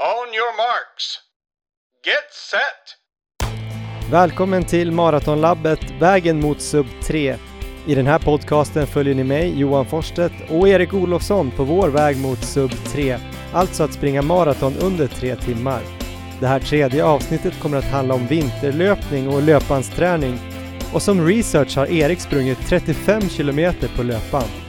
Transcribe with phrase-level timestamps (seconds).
[0.00, 1.18] On your marks.
[2.04, 4.10] Get set!
[4.10, 7.36] Välkommen till Maratonlabbet Vägen mot sub 3.
[7.86, 12.20] I den här podcasten följer ni mig, Johan Forsstedt och Erik Olofsson på vår väg
[12.20, 13.18] mot sub 3,
[13.52, 15.82] alltså att springa maraton under tre timmar.
[16.40, 20.38] Det här tredje avsnittet kommer att handla om vinterlöpning och löpbandsträning
[20.94, 24.67] och som research har Erik sprungit 35 kilometer på löpband.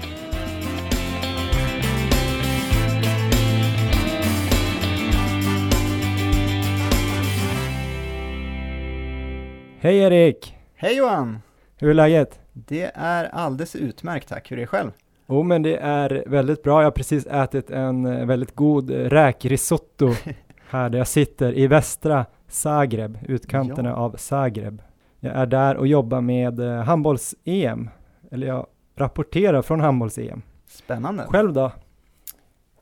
[9.90, 10.58] Hej Erik!
[10.76, 11.40] Hej Johan!
[11.78, 12.40] Hur är läget?
[12.54, 14.92] Det är alldeles utmärkt tack, hur är det själv?
[15.28, 16.80] Jo men det är väldigt bra.
[16.82, 20.14] Jag har precis ätit en eh, väldigt god räkrisotto
[20.70, 23.96] här där jag sitter i västra Zagreb, utkanterna Ja.
[23.96, 24.82] av Zagreb.
[25.20, 27.90] Jag är där och jobbar med eh, handbolls-EM,
[28.32, 30.42] eller jag rapporterar från handbolls-EM.
[30.68, 31.24] Spännande.
[31.28, 31.72] Själv då?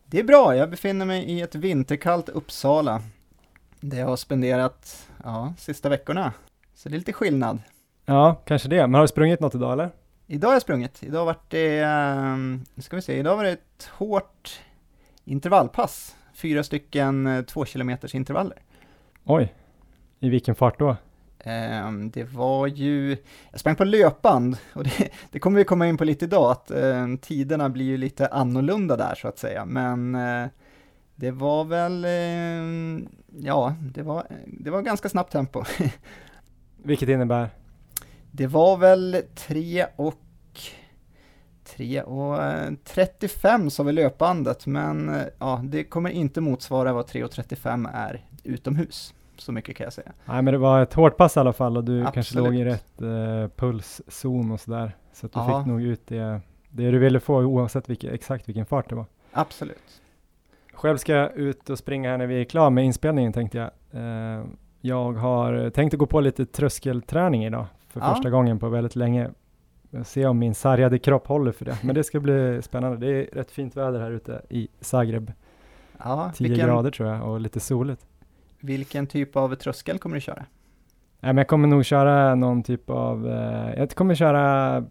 [0.06, 3.02] Det är bra, jag befinner mig i ett vinterkallt Uppsala.
[3.80, 6.32] Där jag har spenderat, ja, sista veckorna.
[6.78, 7.58] Så det är lite skillnad.
[8.04, 8.86] Ja, kanske det.
[8.86, 9.90] Men har du sprungit något idag eller?
[10.26, 13.90] Idag har jag sprungit, idag var det, um, ska vi se, idag var det ett
[13.92, 14.60] hårt
[15.24, 16.16] intervallpass.
[16.34, 18.58] Fyra stycken eh, två kilometers intervaller.
[19.24, 19.54] Oj,
[20.20, 20.96] i vilken fart då?
[21.38, 23.16] Ehm, det var ju,
[23.50, 26.70] jag sprang på löpband och det, det kommer vi komma in på lite idag, att
[26.70, 30.48] ehm, tiderna blir ju lite annorlunda där så att säga, men eh,
[31.14, 33.08] det var väl, ehm,
[33.40, 35.64] ja, det var, det var ganska snabbt tempo.
[36.88, 37.48] Vilket innebär?
[38.30, 40.14] Det var väl 3 och
[41.64, 47.06] 3 och eh, 35 sa vi löpbandet, men eh, ja, det kommer inte motsvara vad
[47.06, 49.14] 3 och 35 är utomhus.
[49.36, 50.12] Så mycket kan jag säga.
[50.24, 52.44] Nej men det var ett hårt pass i alla fall och du kanske Absolut.
[52.44, 54.96] låg i rätt eh, pulszon och sådär.
[55.12, 55.60] Så att du Ja.
[55.60, 59.06] fick nog ut det, det du ville få oavsett vilke, exakt vilken fart det var.
[59.32, 60.00] Absolut.
[60.72, 63.70] Själv ska jag ut och springa här när vi är klara med inspelningen tänkte jag.
[64.02, 64.44] Eh,
[64.80, 68.14] jag har tänkt att gå på lite tröskelträning idag för Ja.
[68.14, 69.30] första gången på väldigt länge.
[70.04, 71.78] Se om min sargade kropp håller för det.
[71.82, 72.96] Men det ska bli spännande.
[73.06, 75.32] Det är rätt fint väder här ute i Zagreb.
[76.04, 78.06] Ja, 10 vilken, grader tror jag och lite soligt.
[78.60, 80.44] vilken typ av tröskel kommer du köra?
[81.20, 84.84] Nej, men jag kommer nog köra någon typ av, eh, jag kommer köra,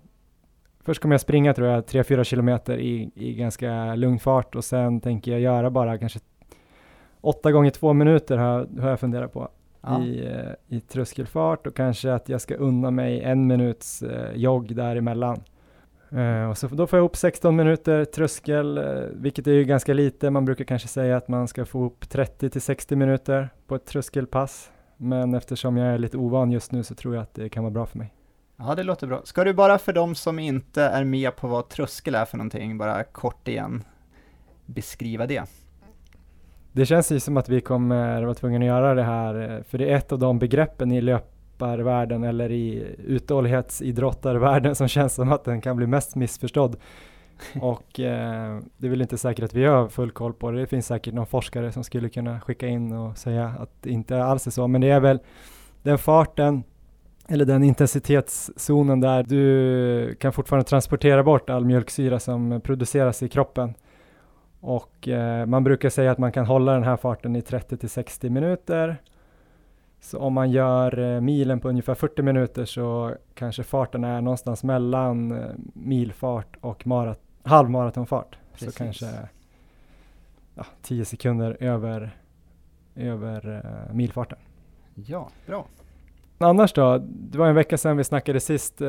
[0.81, 5.01] först kommer jag springa tror jag 3-4 kilometer i, i ganska lugn fart och sen
[5.01, 6.19] tänker jag göra bara kanske
[7.21, 9.49] 8 gånger 2 minuter har, har jag funderat på
[9.81, 14.35] Ja, i, eh, i tröskelfart och kanske att jag ska unna mig en minuts eh,
[14.35, 15.43] jogg däremellan.
[16.09, 18.79] Eh, och så då får jag ihop 16 minuter tröskel,
[19.13, 20.29] vilket är ju ganska lite.
[20.29, 23.85] Man brukar kanske säga att man ska få ihop 30 till 60 minuter på ett
[23.85, 24.71] tröskelpass.
[24.97, 27.71] Men eftersom jag är lite ovan just nu så tror jag att det kan vara
[27.71, 28.13] bra för mig.
[28.57, 29.21] ja, det låter bra.
[29.23, 32.77] Ska du bara för de som inte är med på vad tröskel är för någonting,
[32.77, 33.83] bara kort igen
[34.65, 35.43] beskriva det?
[36.77, 39.91] Det känns ju som att vi kommer vara tvungna att göra det här, för det
[39.91, 45.61] är ett av de begreppen i löparvärlden eller i uthållighetsidrottarvärlden som känns som att den
[45.61, 46.75] kan bli mest missförstådd.
[47.61, 50.59] Och eh, det är väl inte säkert att vi har full koll på det.
[50.59, 54.23] Det finns säkert någon forskare som skulle kunna skicka in och säga att det inte
[54.23, 55.19] alls är så, men det är väl
[55.83, 56.63] den farten
[57.27, 63.73] eller den intensitetszonen där du kan fortfarande transportera bort all mjölksyra som produceras i kroppen.
[64.59, 67.89] Och eh, man brukar säga att man kan hålla den här farten i 30 till
[67.89, 68.97] 60 minuter.
[69.99, 74.63] Så om man gör eh, milen på ungefär 40 minuter så kanske farten är någonstans
[74.63, 78.37] mellan eh, milfart och marat halvmaratonfart.
[78.53, 78.77] Så Precis.
[78.77, 79.05] kanske
[80.55, 82.17] ja, 10 sekunder över,
[82.95, 84.37] över eh, milfarten.
[84.95, 85.65] Ja, bra.
[86.37, 86.97] Annars då?
[87.07, 88.81] Det var en vecka sedan vi snackade sist.
[88.81, 88.87] Eh,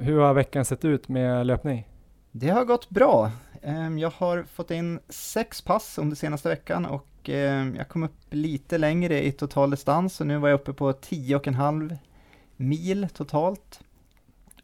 [0.00, 1.88] hur har veckan sett ut med löpning?
[2.32, 3.30] Det har gått bra.
[3.62, 8.16] Ehm, Jag har fått in sex pass under senaste veckan och ehm, jag kom upp
[8.30, 11.96] lite längre i total distans och nu var jag uppe på 10 och en halv
[12.56, 13.80] mil totalt.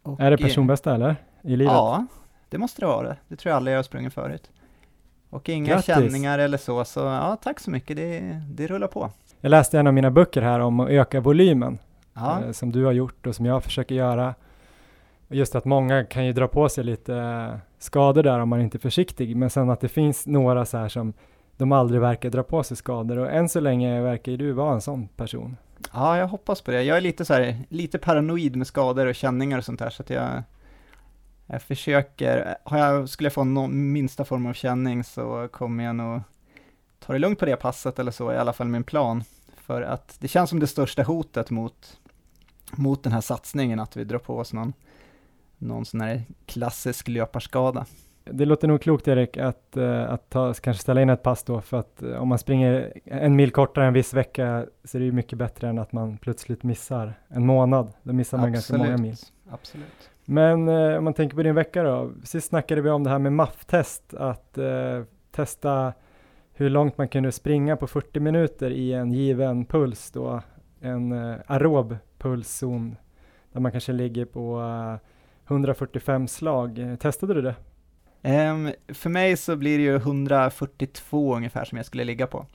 [0.01, 1.15] Och, Är det eh, personbästa eller?
[1.41, 1.73] I livet?
[1.73, 2.05] Ja,
[2.49, 3.15] det måste det vara.
[3.27, 4.51] Det tror jag aldrig jag har sprungit förut.
[5.29, 5.85] Och inga Grattis.
[5.85, 7.97] känningar eller så, så ja, tack så mycket.
[7.97, 9.11] Det, det rullar på.
[9.41, 11.77] Jag läste en av mina böcker här om att öka volymen.
[12.13, 14.35] Ja, eh, som du har gjort och som jag försöker göra.
[15.27, 17.13] Just att många kan ju dra på sig lite
[17.79, 20.89] skador där om man inte är försiktig, men sen att det finns några så här
[20.89, 21.13] som
[21.57, 24.73] de aldrig verkar dra på sig skador och än så länge verkar ju du vara
[24.73, 25.57] en sån person.
[25.93, 26.83] ja, jag hoppas på det.
[26.83, 30.03] Jag är lite så här, lite paranoid med skador och känningar och sånt där, så
[30.03, 30.43] att jag
[31.47, 35.95] jag försöker, har jag, skulle jag få någon minsta form av känning så kommer jag
[35.95, 36.21] nog
[36.99, 39.23] ta det lugnt på det passet eller så, i alla fall min plan.
[39.57, 41.99] För att det känns som det största hotet mot,
[42.71, 44.73] mot den här satsningen, att vi drar på oss någon,
[45.57, 47.85] någon sån här klassisk löparskada.
[48.31, 51.61] Det låter nog klokt Erik att, uh, att ta, kanske ställa in ett pass då
[51.61, 55.05] för att uh, om man springer en mil kortare en viss vecka så är det
[55.05, 57.93] ju mycket bättre än att man plötsligt missar en månad.
[58.03, 58.69] Då missar man Absolut.
[58.69, 59.15] ganska många mil.
[59.49, 60.09] Absolut.
[60.25, 62.11] Men uh, om man tänker på din vecka då.
[62.23, 64.57] Sist snackade vi om det här med MAF-test, att
[65.31, 65.93] testa
[66.53, 70.41] hur långt man kunde springa på 40 minuter i en given puls då,
[70.81, 71.11] en
[71.47, 72.95] aerob pulszon
[73.51, 74.61] där man kanske ligger på
[75.47, 76.97] 145 slag.
[76.99, 77.55] Testade du det?
[78.21, 82.45] Um, för mig så blir det ju 142 ungefär som jag skulle ligga på.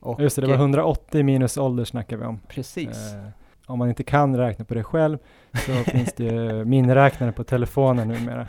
[0.00, 2.40] Och, Just det, det var 180 minus ålder snackar vi om.
[2.48, 3.14] Precis.
[3.14, 3.28] Uh,
[3.66, 5.18] om man inte kan räkna på det själv
[5.66, 8.46] så finns det ju miniräknare på telefonen numera.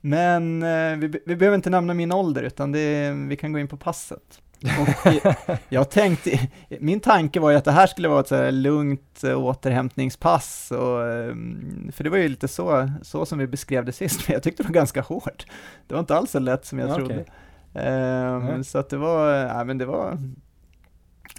[0.00, 3.68] Men uh, vi, vi behöver inte nämna min ålder utan det, vi kan gå in
[3.68, 4.42] på passet.
[4.64, 5.12] Och
[5.68, 6.48] jag tänkte,
[6.80, 11.02] min tanke var ju att det här skulle vara ett så lugnt äh, återhämtningspass, och,
[11.02, 14.42] mm, för det var ju lite så, så som vi beskrev det sist, men jag
[14.42, 15.46] tyckte det var ganska hårt.
[15.86, 16.98] Det var inte alls så lätt som jag okay.
[16.98, 17.24] trodde.
[17.74, 18.64] Um, mm.
[18.64, 20.18] Så att det var, ja men det var,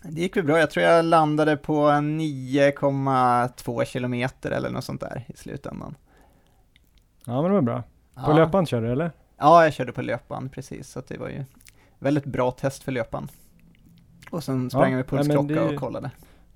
[0.03, 0.59] det gick väl bra.
[0.59, 5.95] Jag tror jag landade på 9,2 kilometer eller något sånt där i slutändan.
[7.25, 7.83] Ja men det var bra.
[8.15, 8.35] På ja.
[8.35, 9.11] löpband körde du eller?
[9.37, 11.45] Ja, jag körde på löpband precis, så det var ju
[12.03, 13.27] väldigt bra test för löpan.
[14.31, 16.11] Och sen sprang ja, jag med pulsklocka ja, och kollade.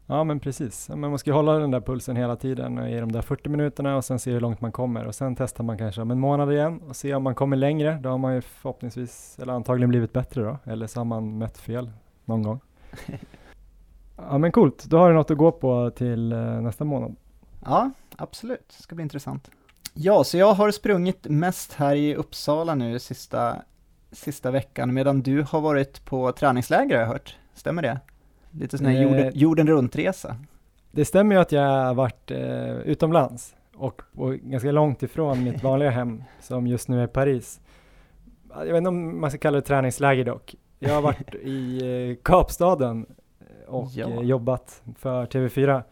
[0.10, 3.22] Ja men precis, men man ska hålla den där pulsen hela tiden i de där
[3.22, 6.12] 40 minuterna och sen se hur långt man kommer och sen testar man kanske om
[6.12, 8.00] en månad igen och se om man kommer längre.
[8.04, 11.58] Då har man ju förhoppningsvis, eller antagligen blivit bättre då, eller så har man mätt
[11.58, 11.92] fel
[12.26, 12.60] någon gång.
[14.16, 17.16] ja men coolt, då har du något att gå på till uh, nästa månad.
[17.66, 19.52] Ja, absolut, det ska bli intressant.
[19.94, 23.56] Ja, så jag har sprungit mest här i Uppsala nu sista
[24.12, 27.38] sista veckan, medan du har varit på träningsläger har jag hört.
[27.54, 28.00] Stämmer det?
[28.52, 30.36] Lite sån här jorden, eh, jorden runt-resa.
[30.92, 35.64] Det stämmer ju att jag har varit eh, utomlands och, och, ganska långt ifrån mitt
[35.64, 37.60] vanliga hem som just nu är Paris.
[38.50, 40.56] Jag vet inte om man ska kalla det träningsläger dock.
[40.80, 41.80] Jag har varit i
[42.10, 43.06] eh, Kapstaden
[43.68, 44.10] och ja.
[44.10, 45.84] eh, jobbat för TV4.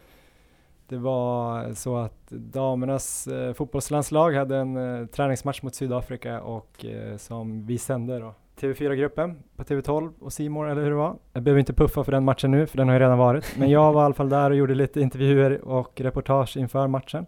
[0.87, 7.17] Det var så att damernas eh, fotbollslandslag hade en eh, träningsmatch mot Sydafrika och eh,
[7.17, 8.33] som vi sände då.
[8.59, 11.15] TV4-gruppen på TV12 och Simor eller hur det var.
[11.33, 13.55] Jag behöver inte puffa för den matchen nu, för den har ju redan varit.
[13.57, 17.25] Men jag var i alla fall där och gjorde lite intervjuer och reportage inför matchen.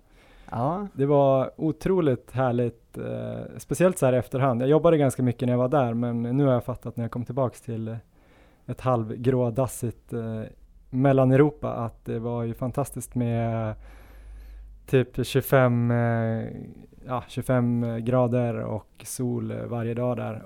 [0.52, 0.88] Ja.
[0.94, 4.62] Det var otroligt härligt, eh, speciellt så här i efterhand.
[4.62, 7.12] Jag jobbade ganska mycket när jag var där, men nu har jag fattat när jag
[7.12, 7.98] kom tillbaks till
[8.66, 10.42] ett halvgrådassigt eh,
[10.90, 13.76] Mellaneuropa att det var ju fantastiskt med
[14.88, 16.48] typ 25, eh,
[17.06, 20.44] ja, 25 grader och sol varje dag där.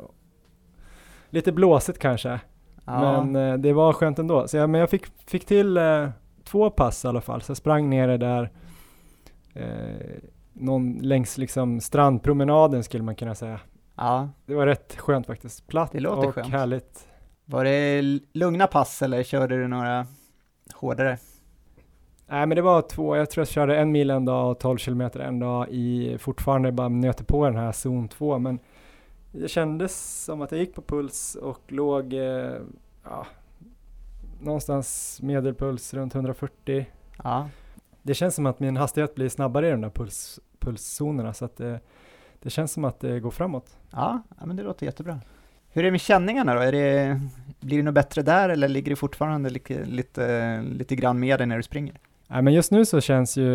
[1.29, 2.39] Lite blåsigt kanske,
[2.85, 3.23] ja.
[3.23, 4.47] men eh, det var skönt ändå.
[4.47, 6.09] Så jag, men jag fick, fick till eh,
[6.43, 8.51] två pass i alla fall, så jag sprang ner där
[9.53, 10.21] eh,
[10.53, 13.59] någon längs liksom strandpromenaden skulle man kunna säga.
[13.95, 14.29] Ja.
[14.45, 15.67] Det var rätt skönt faktiskt.
[15.67, 16.47] Platt och skönt.
[16.47, 17.07] härligt.
[17.45, 18.01] Var det
[18.33, 20.05] lugna pass eller körde du några
[20.73, 21.17] hårdare?
[22.27, 24.77] Nej men det var två, jag tror jag körde en mil en dag och 12
[24.77, 28.59] kilometer en dag i, fortfarande bara nöter på den här zon 2 men
[29.31, 32.53] det kändes som att jag gick på puls och låg eh,
[33.03, 33.25] ja,
[34.41, 36.85] någonstans medelpuls runt 140.
[37.23, 37.49] Ja.
[38.01, 41.57] Det känns som att min hastighet blir snabbare i de där puls, pulszonerna så att
[41.57, 41.79] det,
[42.39, 43.77] det känns som att det går framåt.
[43.89, 45.19] Ja, ja men det låter jättebra.
[45.73, 46.61] Hur är det med känningarna då?
[46.61, 47.19] Är det,
[47.59, 51.47] blir det något bättre där eller ligger det fortfarande lite, lite, lite grann med dig
[51.47, 51.95] när du springer?
[52.27, 53.45] Nej, men just nu så känns ju,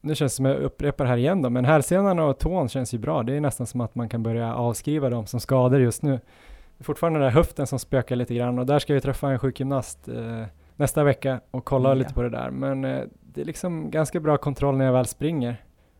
[0.00, 2.98] nu känns det som jag upprepar här igen då, men hälsenan och tån känns ju
[2.98, 3.22] bra.
[3.22, 6.10] Det är nästan som att man kan börja avskriva dem som skador just nu.
[6.10, 9.30] Det är fortfarande den där höften som spökar lite grann och där ska vi träffa
[9.30, 10.44] en sjukgymnast eh,
[10.76, 11.94] nästa vecka och kolla ja.
[11.94, 12.50] lite på det där.
[12.50, 15.56] Men eh, det är liksom ganska bra kontroll när jag väl springer.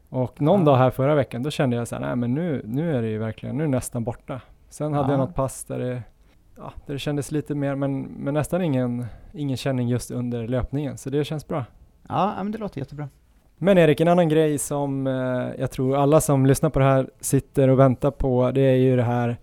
[0.09, 0.67] Och någon ja.
[0.67, 3.09] dag här förra veckan, då kände jag så här, nej men nu, nu är det
[3.09, 4.41] ju verkligen, nu är det nästan borta.
[4.69, 5.13] Sen hade ja.
[5.13, 6.03] jag något pass där det,
[6.57, 10.99] ja, där det kändes lite mer, men, men nästan ingen, ingen känning just under löpningen,
[10.99, 11.65] så det känns bra.
[12.09, 13.09] Ja, men det låter jättebra.
[13.59, 17.11] Men Erik, en annan grej som eh, jag tror alla som lyssnar på det här
[17.21, 19.37] sitter och väntar på, det är ju det här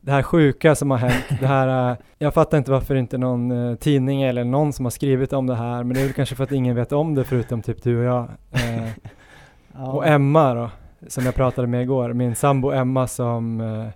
[0.00, 3.50] det här sjuka som har hänt, det här, eh, jag fattar inte varför inte någon
[3.50, 6.34] eh, tidning eller någon som har skrivit om det här, men det är väl kanske
[6.34, 8.28] för att ingen vet om det förutom typ du och jag.
[8.52, 8.88] Eh,
[9.74, 9.92] ja.
[9.92, 10.70] Och Emma då,
[11.08, 13.86] som jag pratade med igår, min sambo Emma som eh,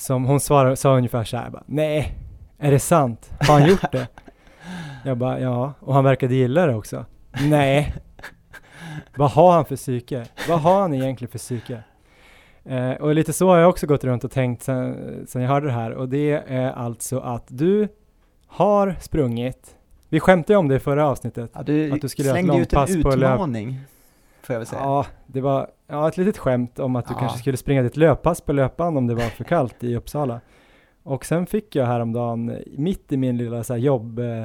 [0.00, 2.14] som hon svarade, sa ungefär så här, bara, nej,
[2.58, 3.30] är det sant?
[3.40, 4.08] Har han gjort det?
[5.04, 7.04] Jag bara, ja, och han verkade gilla det också.
[7.48, 7.94] Nej.
[9.16, 10.26] Vad har han för psyke?
[10.48, 11.82] Vad har han egentligen för psyke?
[12.64, 15.66] Eh, och lite så har jag också gått runt och tänkt sen, sen jag hörde
[15.66, 17.88] det här och det är alltså att du
[18.46, 19.76] har sprungit,
[20.08, 22.90] vi skämtade om det i förra avsnittet, ja, du att du skulle göra ett långpass
[23.02, 23.16] på löp.
[23.16, 23.80] ut en utmaning,
[24.42, 24.82] får jag väl säga.
[24.82, 27.18] Ja, det var ja, ett litet skämt om att du Ja.
[27.18, 30.40] kanske skulle springa ditt löppass på löpband om det var för kallt i Uppsala.
[31.02, 34.44] Och sen fick jag häromdagen, mitt i min lilla så här, jobb, eh,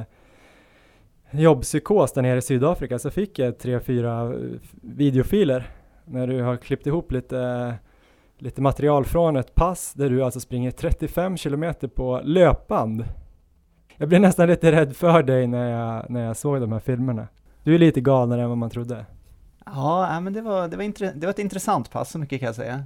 [1.30, 4.38] jobbpsykos där nere i Sydafrika, så fick jag tre, fyra eh,
[4.82, 5.70] videofiler
[6.04, 7.74] när du har klippt ihop lite,
[8.38, 13.04] lite material från ett pass där du alltså springer 35 kilometer på löpband.
[13.96, 17.28] Jag blev nästan lite rädd för dig när jag, när jag såg de här filmerna.
[17.62, 19.04] Du är lite galnare än vad man trodde.
[19.66, 22.46] Ja, men det var, det, var intre- det var ett intressant pass, så mycket kan
[22.46, 22.84] jag säga.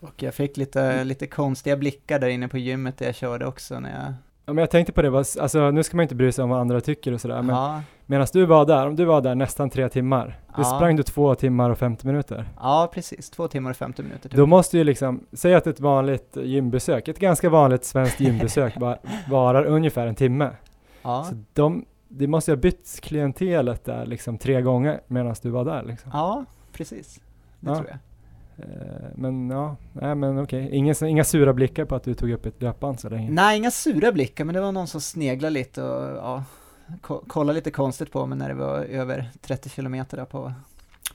[0.00, 3.80] Och jag fick lite, lite konstiga blickar där inne på gymmet där jag körde också
[3.80, 4.14] när jag...
[4.46, 6.60] Ja, men jag tänkte på det, alltså nu ska man inte bry sig om vad
[6.60, 9.70] andra tycker och sådär, men Ja, medan du var där, om du var där nästan
[9.70, 10.26] tre timmar,
[10.56, 10.64] du Ja.
[10.64, 12.48] sprang du två timmar och 50 minuter.
[12.60, 13.30] ja, precis.
[13.30, 14.30] Två timmar och 50 minuter.
[14.34, 18.98] Då måste ju liksom, säg att ett vanligt gymbesök, ett ganska vanligt svenskt gymbesök va-
[19.30, 20.50] varar ungefär en timme.
[21.02, 21.24] ja.
[21.24, 25.64] Så de, det måste ju ha bytt klientelet där liksom tre gånger medan du var
[25.64, 26.10] där liksom.
[26.14, 27.20] ja, precis.
[27.60, 27.74] Det Ja.
[27.76, 27.98] tror jag.
[28.58, 32.46] Eh, Men ja, nej men okej, Ingen, inga sura blickar på att du tog upp
[32.46, 33.30] ett löpband så länge.
[33.30, 36.44] Nej, inga sura blickar, men det var någon som sneglade lite och ja,
[37.00, 40.52] ko- kollade lite konstigt på mig när det var över 30 kilometer där på,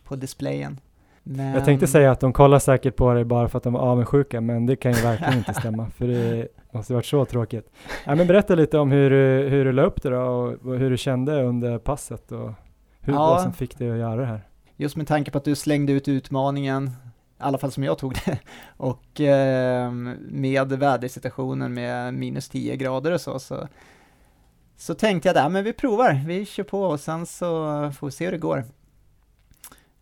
[0.04, 0.80] på displayen.
[1.24, 3.80] Men, Jag tänkte säga att de kollar säkert på dig bara för att de är
[3.80, 7.72] avundsjuka, men det kan ju verkligen inte stämma, för det måste varit så tråkigt.
[8.06, 10.90] Ja, men berätta lite om hur du, hur du la upp det då, och, hur
[10.90, 12.52] du kände under passet och
[13.00, 13.20] hur, Ja.
[13.20, 14.48] vad som fick dig att göra det här.
[14.76, 16.90] Just med tanke på att du slängde ut utmaningen, i
[17.38, 18.40] alla fall som jag tog det,
[18.78, 19.92] och eh,
[20.30, 23.68] med vädersituationen med minus 10 grader och så, så,
[24.78, 27.52] så tänkte jag där, men vi provar, vi kör på och sen så
[27.98, 28.64] får vi se hur det går.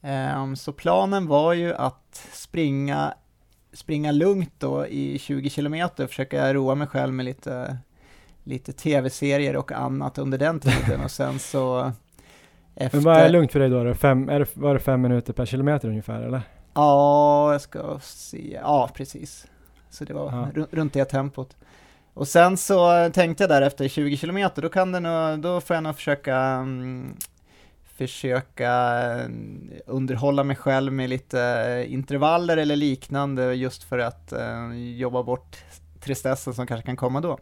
[0.01, 3.13] Ehm, så planen var ju att springa,
[3.73, 7.77] springa lugnt då i 20 kilometer, försöka roa mig själv med lite,
[8.43, 11.91] lite tv-serier och annat under den tiden och sen så
[12.75, 12.97] efter...
[13.01, 13.83] Men vad är lugnt för dig då?
[13.83, 13.93] då?
[13.93, 16.41] Fem, är det, var det fem minuter per kilometer ungefär eller?
[16.73, 18.59] Ja, jag ska se.
[18.61, 19.47] Ja, precis.
[19.89, 20.47] Så det var Ja.
[20.61, 21.55] ru- runt det tempot.
[22.13, 25.73] Och sen så tänkte jag där efter 20 kilometer, då kan det nog, då får
[25.75, 27.13] jag nog försöka mm,
[28.07, 34.73] försöka mm, underhålla mig själv med lite eh, intervaller eller liknande just för att eh,
[34.73, 35.57] jobba bort
[35.99, 37.37] tristessen som kanske kan komma då.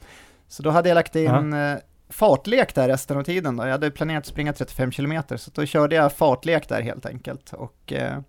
[0.48, 1.78] Så då hade jag lagt in eh,
[2.10, 3.64] fartlek där resten av tiden då.
[3.64, 7.54] Jag hade planerat att springa 35 kilometer, så då körde jag fartlek där helt enkelt.
[7.54, 8.20] Och eh,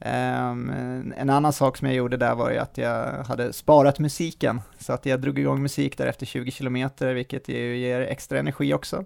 [0.00, 4.60] Ehm, en annan sak som jag gjorde där var ju att jag hade sparat musiken,
[4.78, 8.74] så att jag drog igång musik där efter 20 kilometer, vilket ju ger extra energi
[8.74, 9.04] också.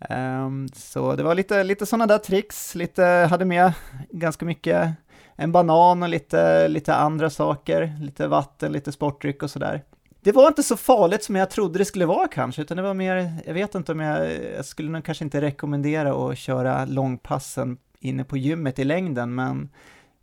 [0.00, 3.72] Ehm, så det var lite, lite sådana där tricks, lite, hade med
[4.10, 4.90] ganska mycket,
[5.36, 9.84] en banan och lite, lite andra saker, lite vatten, lite sportdryck och sådär.
[10.22, 12.94] Det var inte så farligt som jag trodde det skulle vara kanske, utan det var
[12.94, 17.78] mer, jag vet inte om jag, jag skulle nog kanske inte rekommendera att köra långpassen
[18.00, 19.68] inne på gymmet i längden, men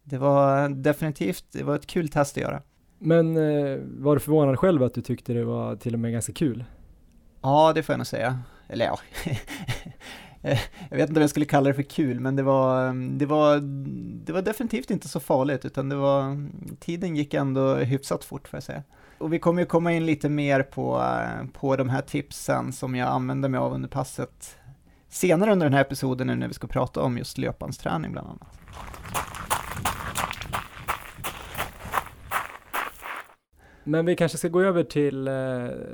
[0.04, 2.62] det var definitivt, det var ett kul test att göra.
[3.00, 6.34] Men eh, var du förvånad själv att du tyckte det var till och med ganska
[6.34, 6.64] kul?
[7.42, 8.40] Ja, det får jag nog säga.
[8.68, 9.00] Eller ja,
[10.90, 13.60] jag vet inte om jag skulle kalla det för kul, men det var, det var,
[14.26, 16.48] det var definitivt inte så farligt, utan det var,
[16.80, 18.84] tiden gick ändå hyfsat fort får jag säga.
[19.18, 21.04] Och vi kommer ju komma in lite mer på,
[21.54, 24.58] på de här tipsen som jag använde mig av under passet
[25.10, 28.60] senare under den här episoden nu när vi ska prata om just löpbandsträning bland annat.
[33.84, 35.34] Men vi kanske ska gå över till eh,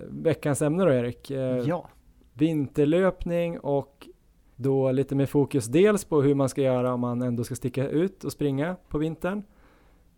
[0.10, 1.32] veckans ämne då Erik.
[1.32, 1.90] Eh, Ja,
[2.34, 4.08] vinterlöpning och
[4.56, 7.88] då lite mer fokus dels på hur man ska göra om man ändå ska sticka
[7.88, 9.44] ut och springa på vintern.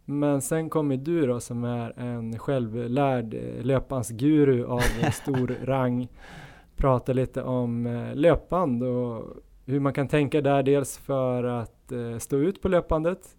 [0.05, 4.81] Men sen kommer du då som är en självlärd eh, löpansguru av
[5.11, 6.07] stor rang
[6.75, 9.23] prata lite om eh, löpband och
[9.65, 13.37] hur man kan tänka där dels för att eh, stå ut på löpbandet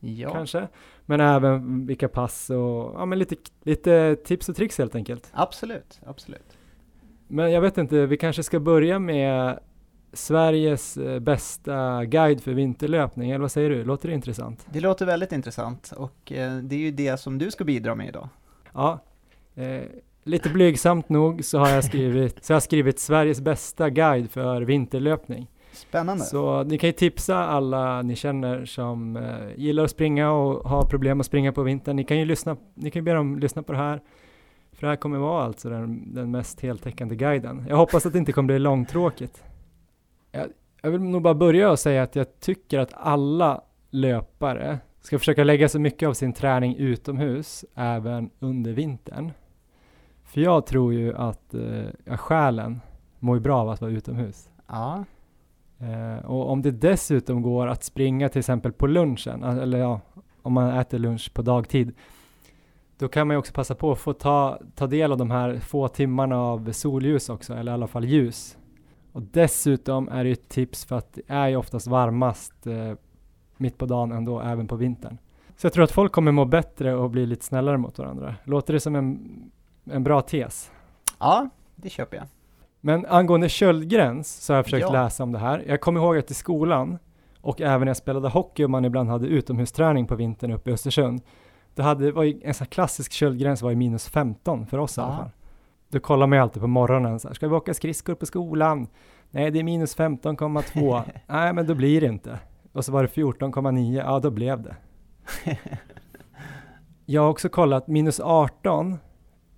[0.00, 0.30] ja.
[0.32, 0.68] kanske
[1.06, 5.30] men även vilka pass och ja, men lite, lite tips och tricks helt enkelt.
[5.32, 6.45] absolut, absolut.
[7.28, 9.58] Men jag vet inte, vi kanske ska börja med
[10.12, 13.84] Sveriges eh, bästa guide för vinterlöpning, eller vad säger du?
[13.84, 14.66] Låter det intressant?
[14.70, 18.08] Det låter väldigt intressant och eh, det är ju det som du ska bidra med
[18.08, 18.28] idag.
[18.74, 18.98] Ja,
[19.54, 19.82] eh,
[20.24, 24.62] lite blygsamt nog så har jag skrivit, så har jag skrivit Sveriges bästa guide för
[24.62, 25.46] vinterlöpning.
[25.72, 26.24] Spännande.
[26.24, 29.22] Så ni kan ju tipsa alla ni känner som eh,
[29.56, 31.96] gillar att springa och har problem att springa på vintern.
[31.96, 34.00] Ni kan ju lyssna, ni kan ju be dem lyssna på det här.
[34.76, 37.66] För det här kommer vara alltså den, den mest heltäckande guiden.
[37.68, 39.44] Jag hoppas att det inte kommer bli långtråkigt.
[40.32, 40.46] Jag,
[40.82, 45.44] jag vill nog bara börja och säga att jag tycker att alla löpare ska försöka
[45.44, 49.32] lägga så mycket av sin träning utomhus även under vintern.
[50.24, 52.80] För jag tror ju att eh, själen
[53.18, 54.50] mår ju bra av att vara utomhus.
[54.66, 55.04] Ja,
[55.78, 60.00] Eh, och om det dessutom går att springa till exempel på lunchen, eller ja,
[60.42, 61.92] om man äter lunch på dagtid,
[62.98, 65.58] då kan man ju också passa på att få ta, ta del av de här
[65.60, 68.58] få timmarna av solljus också, eller i alla fall ljus.
[69.12, 72.92] Och dessutom är det ju ett tips för att det är ju oftast varmast eh,
[73.56, 75.18] mitt på dagen ändå, även på vintern.
[75.56, 78.34] Så jag tror att folk kommer må bättre och bli lite snällare mot varandra.
[78.44, 79.20] Låter det som en,
[79.84, 80.70] en bra tes?
[81.18, 82.26] Ja, det köper jag.
[82.80, 84.92] Men angående köldgräns så har jag försökt Ja.
[84.92, 85.64] läsa om det här.
[85.66, 86.98] Jag kommer ihåg att i skolan
[87.40, 90.72] och även när jag spelade hockey och man ibland hade utomhusträning på vintern uppe i
[90.72, 91.20] Östersund.
[91.76, 95.00] Det hade, var ju, en sån klassisk köldgräns var ju minus 15 för oss i
[95.00, 95.30] alla fall.
[95.88, 98.86] Då kollar man ju alltid på morgonen så här, ska vi åka skridskor på skolan?
[99.30, 101.02] Nej, det är minus 15,2.
[101.26, 102.38] Nej, men då blir det inte.
[102.72, 103.96] Och så var det 14,9.
[104.04, 104.76] Ja, då blev det.
[107.06, 108.98] Jag har också kollat minus 18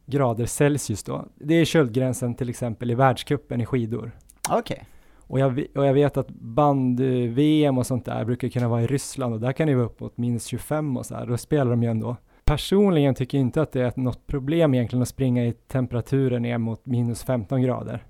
[0.06, 1.24] grader Celsius då.
[1.34, 4.12] Det är köldgränsen till exempel i världscupen i skidor.
[4.50, 4.86] Okej.
[5.28, 9.34] Och jag, och jag vet att band-VM och sånt där brukar kunna vara i Ryssland
[9.34, 11.26] och där kan det vara uppåt minus 25 och så här.
[11.26, 12.16] Då spelar de ju ändå.
[12.44, 16.58] Personligen tycker jag inte att det är något problem egentligen att springa i temperaturer ner
[16.58, 18.04] mot minus 15 grader.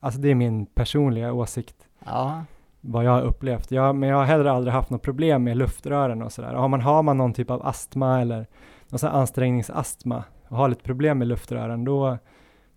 [0.00, 2.44] Alltså det är min personliga åsikt Ja.
[2.80, 3.70] vad jag har upplevt.
[3.70, 6.54] Jag, men jag har heller aldrig haft något problem med luftrören och sådär.
[6.54, 8.46] Har man, har man någon typ av astma eller
[8.88, 12.18] någon sån ansträngningsastma och har lite problem med luftrören, då,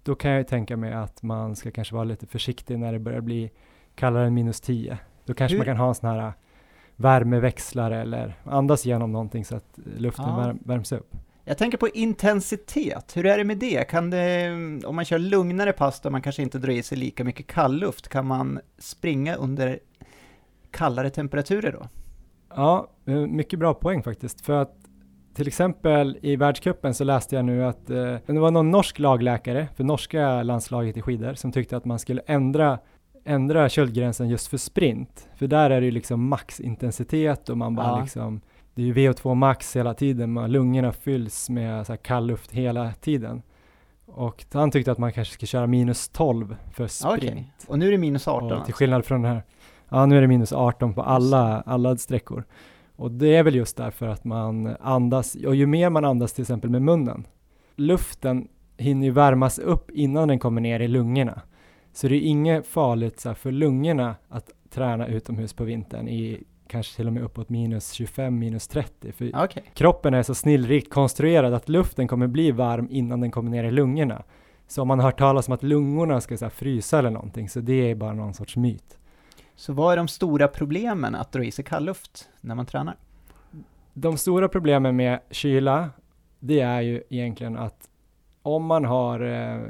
[0.04, 3.00] då kan jag ju tänka mig att man ska kanske vara lite försiktig när det
[3.00, 3.52] börjar bli
[4.00, 4.98] kallare än minus 10.
[5.26, 6.34] Då kanske Hur- man kan ha en sån här
[6.96, 10.36] värmeväxlare eller andas igenom någonting så att luften Ja.
[10.38, 11.12] värm, värms upp.
[11.46, 13.84] Jag tänker på intensitet, hur är det med det?
[13.90, 14.50] Kan det,
[14.86, 18.08] om man kör lugnare pass där man kanske inte drar i sig lika mycket kallluft,
[18.08, 19.80] kan man springa under
[20.72, 21.88] kallare temperaturer då?
[22.56, 24.42] Ja, eh, mycket bra poäng faktiskt.
[24.42, 24.76] För att
[25.34, 29.68] till exempel i världscupen så läste jag nu att eh, det var någon norsk lagläkare
[29.76, 32.80] för norska landslaget i skidor som tyckte att man skulle ändra
[33.30, 35.30] ändra köldgränsen just för sprint.
[35.36, 38.02] För där är det ju liksom maxintensitet och man bara Ja.
[38.02, 38.42] liksom
[38.74, 42.52] det är ju VO2 max hela tiden, man, lungorna fylls med så här kall luft
[42.52, 43.42] hela tiden.
[44.06, 47.24] Och han tyckte att man kanske ska köra minus 12 för sprint.
[47.24, 48.74] Okej, och nu är det minus 18 Och till alltså.
[48.74, 49.44] skillnad från den här,
[49.90, 52.44] ja nu är det minus 18 på alla, alla sträckor.
[52.96, 56.42] Och det är väl just därför att man andas, och ju mer man andas till
[56.42, 57.28] exempel med munnen,
[57.76, 61.42] luften hinner ju värmas upp innan den kommer ner i lungorna.
[61.94, 66.44] Så det är inget farligt så här, för lungorna att träna utomhus på vintern i
[66.68, 69.12] kanske till och med uppåt minus 25, minus 30.
[69.12, 73.52] För Okej, kroppen är så snillrikt konstruerad att luften kommer bli varm innan den kommer
[73.52, 74.24] ner i lungorna.
[74.68, 77.50] Så om man har hört talas om att lungorna ska så här, frysa eller någonting,
[77.50, 78.98] så det är bara någon sorts myt.
[79.56, 82.96] så vad är de stora problemen att dra i sig kallluft när man tränar?
[83.94, 85.90] De stora problemen med kyla,
[86.40, 87.90] det är ju egentligen att
[88.42, 89.62] om man har eh,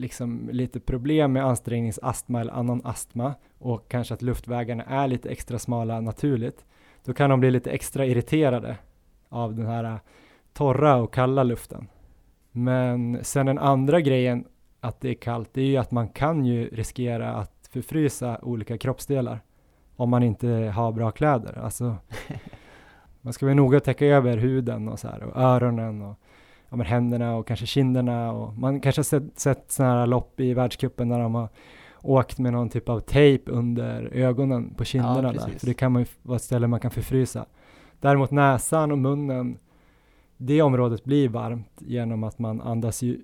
[0.00, 5.58] liksom lite problem med ansträngningsastma eller annan astma och kanske att luftvägarna är lite extra
[5.58, 6.64] smala naturligt,
[7.04, 8.76] då kan de bli lite extra irriterade
[9.28, 9.96] av den här eh,
[10.52, 11.88] torra och kalla luften.
[12.52, 14.44] Men sen den andra grejen
[14.80, 18.78] att det är kallt, det är ju att man kan ju riskera att förfrysa olika
[18.78, 19.40] kroppsdelar
[19.96, 21.58] om man inte har bra kläder.
[21.58, 21.96] Alltså,
[23.20, 26.18] man ska vara noga att täcka över huden och så här och öronen och
[26.70, 30.40] ja, men händerna och kanske kinderna och man kanske har sett, sett sådana här lopp
[30.40, 31.48] i världscupen när de har
[32.02, 35.60] åkt med någon typ av tejp under ögonen på kinderna där, precis.
[35.60, 37.46] för det kan man ju vara ett ställe man kan förfrysa.
[38.00, 39.58] Däremot näsan och munnen,
[40.36, 43.20] det området blir varmt genom att man andas ju,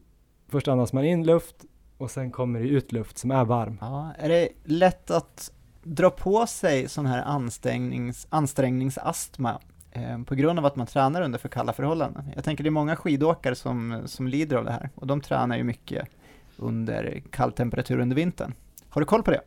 [0.48, 1.64] först andas man in luft
[1.98, 3.78] och sen kommer det ut luft som är varm.
[3.80, 9.60] Ja, är det lätt att dra på sig sån här ansträngnings, ansträngningsastma
[9.96, 12.24] Eh, på grund av att man tränar under för kalla förhållanden?
[12.34, 15.56] Jag tänker det är många skidåkare som, som lider av det här och de tränar
[15.56, 16.08] ju mycket
[16.56, 18.54] under kall temperatur under vintern.
[18.88, 19.40] Har du koll på det?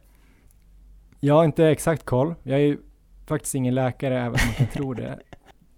[1.20, 2.36] Jag har inte exakt koll.
[2.44, 2.78] Jag är ju
[3.26, 5.20] faktiskt ingen läkare, även om man kan tro det.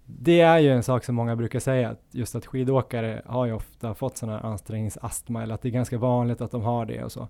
[0.06, 3.52] Det är ju en sak som många brukar säga, att just att skidåkare har ju
[3.52, 7.04] ofta fått sån här ansträngningsastma, eller att det är ganska vanligt att de har det
[7.04, 7.28] och så.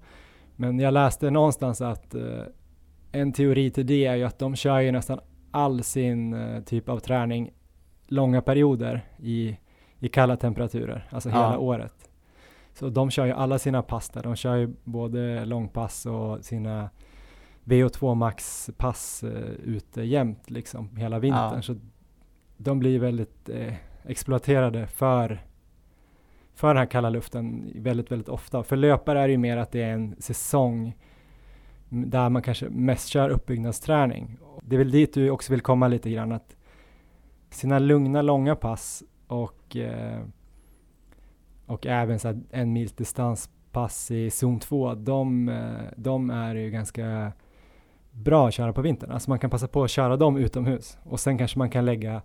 [0.57, 2.43] Men jag läste någonstans att eh,
[3.13, 5.21] en teori till det är ju att de kör ju nästan
[5.53, 7.51] all sin eh, typ av träning
[8.07, 9.57] långa perioder i,
[9.99, 11.35] i kalla temperaturer, alltså Ja.
[11.35, 12.09] hela året.
[12.75, 14.23] Så de kör ju alla sina pass där.
[14.23, 16.91] De kör ju både långpass och sina
[17.65, 21.55] VO2 max-pass eh, ute jämt liksom hela vintern.
[21.55, 21.63] Ja.
[21.63, 21.77] Så
[22.57, 23.75] de blir väldigt eh,
[24.07, 25.45] exploaterade för,
[26.55, 28.63] för den här kalla luften väldigt, väldigt ofta.
[28.63, 30.97] För löpare är det ju mer att det är en säsong
[31.93, 34.39] där man kanske mest kör uppbyggnadsträning.
[34.63, 36.57] Det är väl dit du också vill komma lite grann, att
[37.51, 40.21] sina lugna, långa pass och, eh,
[41.67, 47.33] och även så en mils distanspass i zon 2, de, eh, de är ju ganska
[48.11, 49.11] bra att köra på vintern.
[49.11, 52.23] Alltså man kan passa på att köra dem utomhus och sen kanske man kan lägga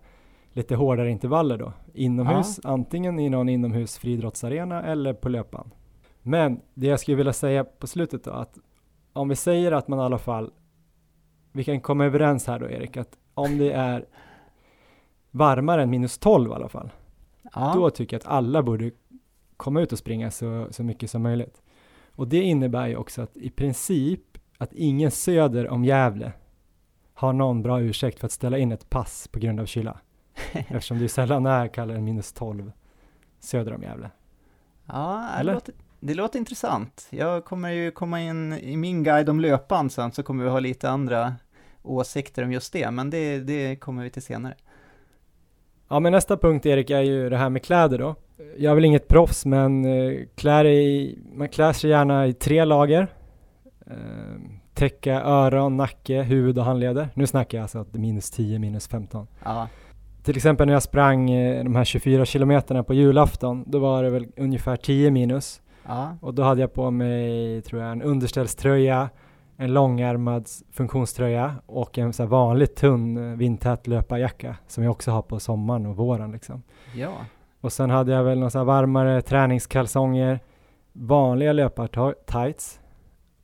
[0.52, 5.70] lite hårdare intervaller då inomhus, antingen i någon inomhus friidrottsarena eller på löpan.
[6.22, 8.58] Men det jag skulle vilja säga på slutet då att
[9.18, 10.50] om vi säger att man i alla fall,
[11.52, 14.06] vi kan komma överens här då Erik, att om det är
[15.30, 16.90] varmare än minus 12 i alla fall,
[17.54, 17.72] Ja.
[17.74, 18.90] då tycker jag att alla borde
[19.56, 21.62] komma ut och springa så, så mycket som möjligt.
[22.14, 26.32] Och det innebär ju också att i princip att ingen söder om Gävle
[27.14, 29.98] har någon bra ursäkt för att ställa in ett pass på grund av kyla.
[30.52, 32.72] Eftersom det sällan är kallare än minus 12
[33.38, 34.10] söder om Gävle.
[34.86, 35.54] Ja, det Eller?
[35.54, 37.06] låter, det låter intressant.
[37.10, 40.60] Jag kommer ju komma in i min guide om löpan sen, så kommer vi ha
[40.60, 41.34] lite andra
[41.82, 44.54] åsikter om just det, men det, det kommer vi till senare.
[45.88, 48.14] Ja men nästa punkt Erik är ju det här med kläder då.
[48.56, 52.64] Jag är väl inget proffs men eh, klär i, man klär sig gärna i tre
[52.64, 53.08] lager.
[53.86, 53.94] Eh,
[54.74, 57.08] täcka öron, nacke, huvud och handleder.
[57.14, 59.26] Nu snackar jag alltså att det är minus 10, minus 15.
[59.44, 59.68] Ja,
[60.22, 64.10] Till exempel när jag sprang eh, de här 24 kilometerna på julafton, då var det
[64.10, 65.60] väl ungefär 10 minus.
[65.88, 69.10] Ja, Och då hade jag på mig, tror jag, en underställströja,
[69.56, 75.10] en långärmad funktionströja och en så här vanligt tunn eh, vindtät löparjacka som jag också
[75.10, 76.62] har på sommaren och våren liksom.
[76.94, 77.12] ja.
[77.60, 80.40] Och sen hade jag väl några varmare träningskalsonger,
[80.92, 82.80] vanliga löpartights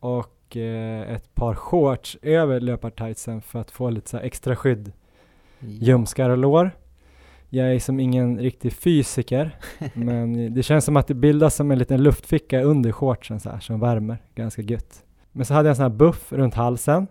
[0.01, 4.93] och eh, ett par shorts över löpartightsen för att få lite så extra skydd
[5.61, 6.71] ljumskar och lår.
[7.55, 9.57] Jag är som ingen riktig fysiker,
[9.95, 13.61] men det känns som att det bildas som en liten luftficka under shortsen så här,
[13.61, 15.03] som värmer ganska gött.
[15.33, 17.07] Men så hade jag en sån här buff runt halsen,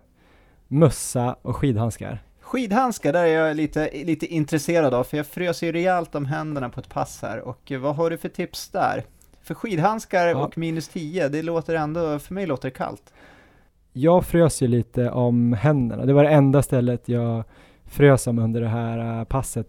[0.67, 2.23] mössa och skidhandskar.
[2.41, 6.69] Skidhandskar, där är jag lite, lite intresserad av, för jag frös ju rejält om händerna
[6.69, 9.03] på ett pass här, och vad har du för tips där?
[9.41, 10.45] För skidhandskar Ja.
[10.45, 13.13] och minus 10, det låter ändå, för mig låter det kallt.
[13.93, 16.05] Jag frös ju lite om händerna.
[16.05, 17.43] Det var det enda stället jag
[17.85, 19.67] frös om under det här äh, passet.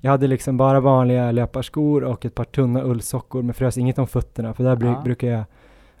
[0.00, 4.06] Jag hade liksom bara vanliga löparskor och ett par tunna ullsockor men frös inget om
[4.06, 5.00] fötterna för där bru- Ja.
[5.04, 5.44] brukar jag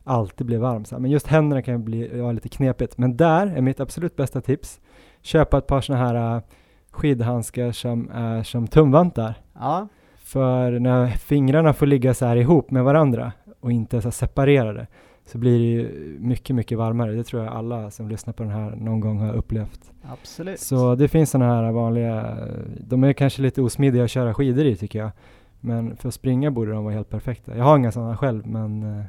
[0.04, 0.84] alltid bli varm.
[0.84, 1.00] Så här.
[1.00, 2.98] Men just händerna kan bli vara lite knepigt.
[2.98, 4.80] Men där är mitt absolut bästa tips.
[5.22, 6.42] Köpa ett par sådana här äh,
[6.90, 9.34] skidhandskar som är som tumvantar.
[9.54, 14.86] Ja, För när fingrarna får ligga så här ihop med varandra och inte så separerade
[15.26, 17.12] så blir det ju mycket, mycket varmare.
[17.12, 19.92] Det tror jag alla som lyssnar på den här någon gång har upplevt.
[20.02, 20.60] absolut.
[20.60, 22.36] Så det finns sådana här vanliga,
[22.80, 25.10] de är kanske lite osmidiga att köra skidor i tycker jag.
[25.60, 27.56] Men för att springa borde de vara helt perfekta.
[27.56, 29.04] Jag har inga sådana själv men, eh,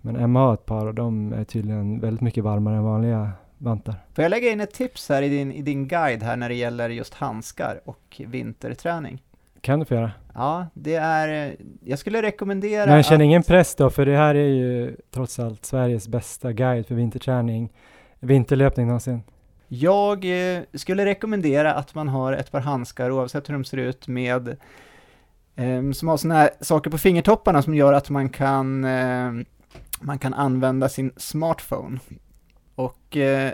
[0.00, 3.94] men Emma har ett par och de är tydligen väldigt mycket varmare än vanliga vantar.
[4.14, 6.54] Får jag lägga in ett tips här i din, i din guide här när det
[6.54, 9.22] gäller just handskar och vinterträning?
[9.60, 10.12] Kan du få göra?
[10.34, 14.34] Ja, det är, jag skulle rekommendera Men känn att, ingen press då, för det här
[14.34, 17.72] är ju trots allt Sveriges bästa guide för vinterträning,
[18.20, 19.22] vinterlöpning någonsin.
[19.68, 24.08] Jag eh, skulle rekommendera att man har ett par handskar, oavsett hur de ser ut,
[24.08, 24.48] med
[25.56, 29.32] eh, som har sådana här saker på fingertopparna som gör att man kan, eh,
[30.00, 31.98] man kan använda sin smartphone.
[32.74, 33.52] Och eh,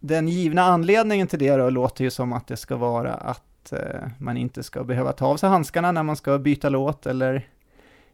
[0.00, 4.08] den givna anledningen till det då låter ju som att det ska vara att eh,
[4.18, 7.48] man inte ska behöva ta av sig handskarna när man ska byta låt eller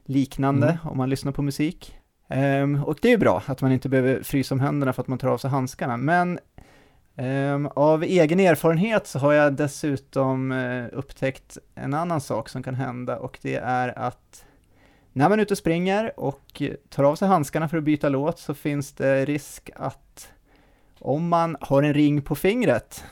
[0.05, 0.79] liknande Mm.
[0.89, 1.95] om man lyssnar på musik.
[2.29, 5.09] Ehm, och det är ju bra att man inte behöver frysa om händerna för att
[5.09, 6.39] man tar av sig handskarna, men
[7.17, 12.75] ehm, av egen erfarenhet så har jag dessutom eh, upptäckt en annan sak som kan
[12.75, 14.45] hända och det är att
[15.13, 18.39] när man är ute och springer och tar av sig handskarna för att byta låt
[18.39, 20.29] så finns det risk att
[20.99, 23.05] om man har en ring på fingret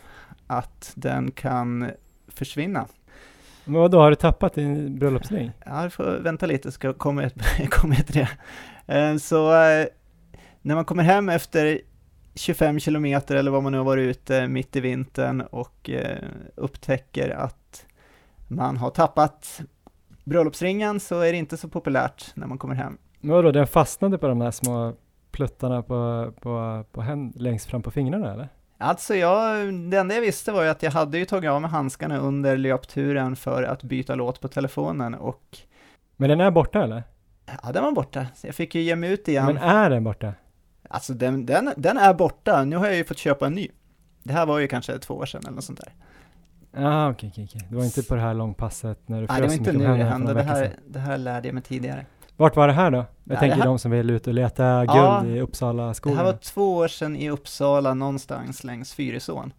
[0.47, 1.91] att den kan
[2.39, 2.87] försvinna.
[3.65, 5.53] Men vadå, har du tappat din bröllopsring?
[5.67, 8.29] Ja, du får vänta lite så kommer jag, kommer jag till det.
[8.99, 9.87] Eh, Så eh,
[10.63, 11.81] när man kommer hem efter
[12.35, 16.19] 25 kilometer eller vad man nu har varit ute mitt i vintern och eh,
[16.55, 17.87] upptäcker att
[18.49, 19.61] man har tappat
[20.25, 22.99] bröllopsringen så är det inte så populärt när man kommer hem.
[23.21, 24.95] Men vadå, den fastnade på de här små
[25.31, 28.49] pluttarna på, på, på hän, längst fram på fingrarna eller?
[28.79, 31.71] Alltså jag, det enda jag visste var ju att jag hade ju tagit av mig
[31.71, 35.59] handskarna under löpturen för att byta låt på telefonen och
[36.17, 37.03] Men den är borta eller?
[37.63, 38.27] ja, den var borta.
[38.35, 39.47] Så jag fick ju ge mig ut igen.
[39.47, 40.33] Men är den borta?
[40.89, 43.69] Alltså den, den, den är borta, nu har jag ju fått köpa en ny.
[44.23, 45.93] Det här var ju kanske två år sedan eller något sånt där.
[46.83, 47.67] Jaha, okej, okej, okej.
[47.71, 49.87] Det var inte på det här långpasset när du Nej, det var frös inte nu
[49.87, 52.07] det hände, det här, det här lärde jag mig tidigare.
[52.37, 52.97] Vart var det här då?
[52.97, 55.95] Jag det tänker här- de som vill ut och leta guld Ja, i Uppsala Det
[55.95, 56.19] skogen.
[56.19, 59.53] här var två år sedan i Uppsala någonstans längs Fyrisån.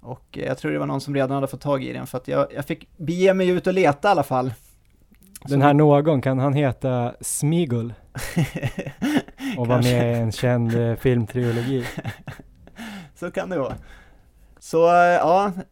[0.00, 2.18] Och eh, jag tror det var någon som redan hade fått tag i den för
[2.18, 4.52] att jag, jag fick bege mig ut och leta i alla fall.
[5.44, 7.94] Den här någon, kan han heta Smigul
[9.56, 11.86] och vara med i en känd eh, filmtrilogi?
[13.14, 13.74] så kan det vara.
[14.58, 15.62] Så eh, ja, det,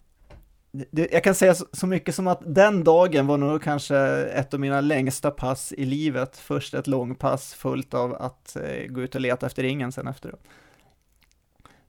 [0.90, 4.80] jag kan säga så, mycket som att den dagen var nog kanske ett av mina
[4.80, 6.37] längsta pass i livet.
[6.37, 10.40] Först ett långpass fullt av att eh, gå ut och leta efter ringen sen efteråt.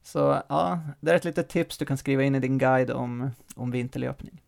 [0.03, 3.31] Så ja, det är ett litet tips du kan skriva in i din guide om,
[3.55, 4.41] om vinterlöpning.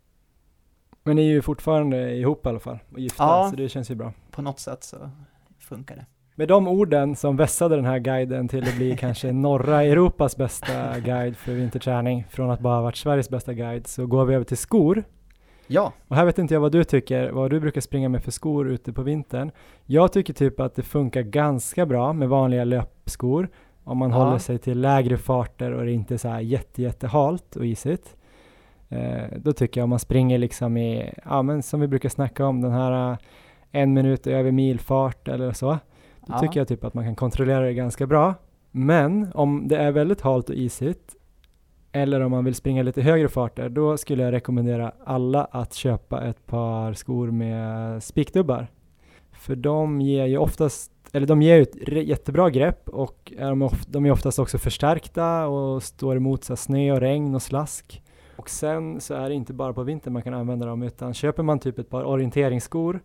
[1.03, 3.91] Men ni är ju fortfarande ihop i alla fall och gifta, ja, så det känns
[3.91, 4.13] ju bra.
[4.31, 5.11] På något sätt så
[5.59, 6.05] funkar det.
[6.35, 10.99] Med de orden som vässade den här guiden till att bli kanske norra Europas bästa
[10.99, 14.45] guide för vinterträning, från att bara ha varit Sveriges bästa guide, så går vi över
[14.45, 15.03] till skor.
[15.67, 15.93] Ja.
[16.07, 18.69] Och här vet inte jag vad du tycker, vad du brukar springa med för skor
[18.69, 19.51] ute på vintern.
[19.85, 23.49] Jag tycker typ att det funkar ganska bra med vanliga löpskor,
[23.83, 24.17] om man ja.
[24.17, 28.15] håller sig till lägre farter och det är inte så här jätte, jättehalt och isigt.
[28.89, 32.45] Eh, då tycker jag om man springer liksom i, ja men som vi brukar snacka
[32.45, 33.17] om, den här uh,
[33.71, 35.77] en minut över milfart eller så.
[36.25, 36.39] Då ja.
[36.39, 38.33] tycker jag typ att man kan kontrollera det ganska bra.
[38.71, 41.15] Men om det är väldigt halt och isigt
[41.95, 46.23] eller om man vill springa lite högre farter, då skulle jag rekommendera alla att köpa
[46.23, 48.67] ett par skor med spikdubbar.
[49.31, 53.61] För de ger ju oftast, eller de ger ju ett jättebra grepp och är de,
[53.61, 58.01] of, de är oftast också förstärkta och står emot så snö och regn och slask.
[58.35, 61.43] Och sen så är det inte bara på vintern man kan använda dem utan köper
[61.43, 62.99] man typ ett par orienteringsskor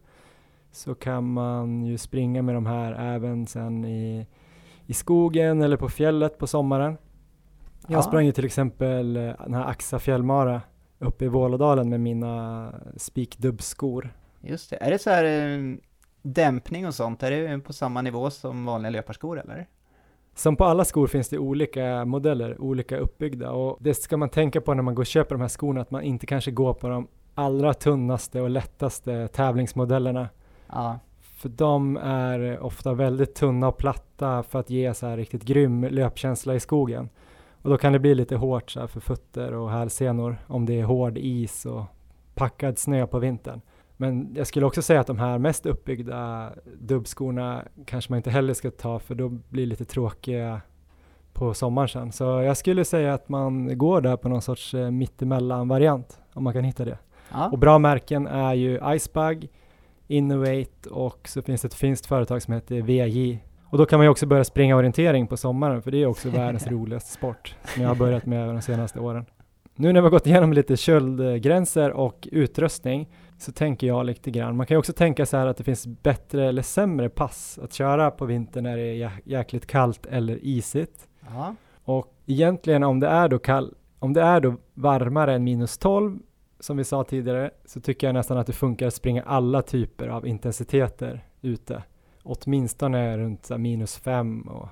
[0.78, 4.26] så kan man ju springa med de här även sen i,
[4.86, 6.96] i skogen eller på fjället på sommaren.
[7.86, 8.02] Jag ja.
[8.02, 10.62] sprang ju till exempel eh, den här Axa fjällmara
[10.98, 14.14] uppe i Vålådalen med mina spikdubbskor.
[14.40, 15.76] Just det, är det så här eh,
[16.22, 19.66] dämpning och sånt, är det på samma nivå som vanliga löparskor eller?
[20.34, 24.60] Som på alla skor finns det olika modeller, olika uppbyggda och det ska man tänka
[24.60, 26.88] på när man går och köper de här skorna, att man inte kanske går på
[26.88, 30.28] de allra tunnaste och lättaste tävlingsmodellerna
[30.72, 30.98] Ja.
[31.20, 35.84] För de är ofta väldigt tunna och platta för att ge så här riktigt grym
[35.84, 37.08] löpkänsla i skogen.
[37.62, 40.84] Och då kan det bli lite hårt så för fötter och hälsenor om det är
[40.84, 41.84] hård is och
[42.34, 43.60] packad snö på vintern.
[43.96, 46.50] Men jag skulle också säga att de här mest uppbyggda
[46.80, 50.60] dubbskorna kanske man inte heller ska ta för då blir det lite tråkiga
[51.32, 52.12] på sommaren sen.
[52.12, 56.44] Så jag skulle säga att man går där på någon sorts eh, mittemellan variant om
[56.44, 56.98] man kan hitta det.
[57.32, 57.48] Ja.
[57.48, 59.48] Och bra märken är ju Icebug,
[60.08, 63.38] Innovate och så finns det ett finskt företag som heter VJ.
[63.64, 66.30] Och då kan man ju också börja springa orientering på sommaren för det är också
[66.30, 69.26] världens roligaste sport som jag har börjat med de senaste åren.
[69.74, 74.56] Nu när vi har gått igenom lite köldgränser och utrustning så tänker jag lite grann,
[74.56, 77.72] man kan ju också tänka så här att det finns bättre eller sämre pass att
[77.72, 81.08] köra på vintern när det är jäkligt kallt eller isigt.
[81.28, 81.54] Aha.
[81.84, 86.18] Och egentligen om det är då kall, om det är då varmare än minus 12
[86.60, 90.08] som vi sa tidigare så tycker jag nästan att det funkar att springa alla typer
[90.08, 91.82] av intensiteter ute.
[92.22, 94.68] Åtminstone runt minus 5 och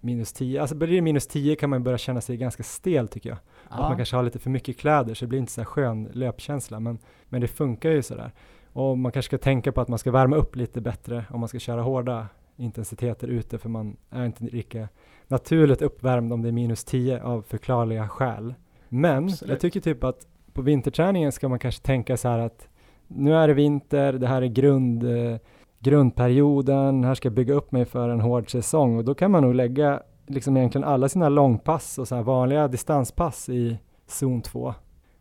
[0.00, 0.60] minus 10.
[0.60, 3.38] Alltså blir det minus 10 kan man börja känna sig ganska stel tycker jag.
[3.70, 3.74] Ja.
[3.74, 6.80] Att man kanske har lite för mycket kläder så det blir inte så skön löpkänsla
[6.80, 8.32] men, men det funkar ju sådär.
[8.72, 11.48] Och man kanske ska tänka på att man ska värma upp lite bättre om man
[11.48, 14.88] ska köra hårda intensiteter ute för man är inte lika
[15.28, 18.54] naturligt uppvärmd om det är minus 10 av förklarliga skäl.
[18.88, 19.50] Men Absolut.
[19.50, 22.68] jag tycker typ att på vinterträningen ska man kanske tänka så här att
[23.08, 25.38] nu är det vinter, det här är grund, eh,
[25.78, 29.42] grundperioden, här ska jag bygga upp mig för en hård säsong och då kan man
[29.42, 34.74] nog lägga liksom egentligen alla sina långpass och så här vanliga distanspass i zon 2.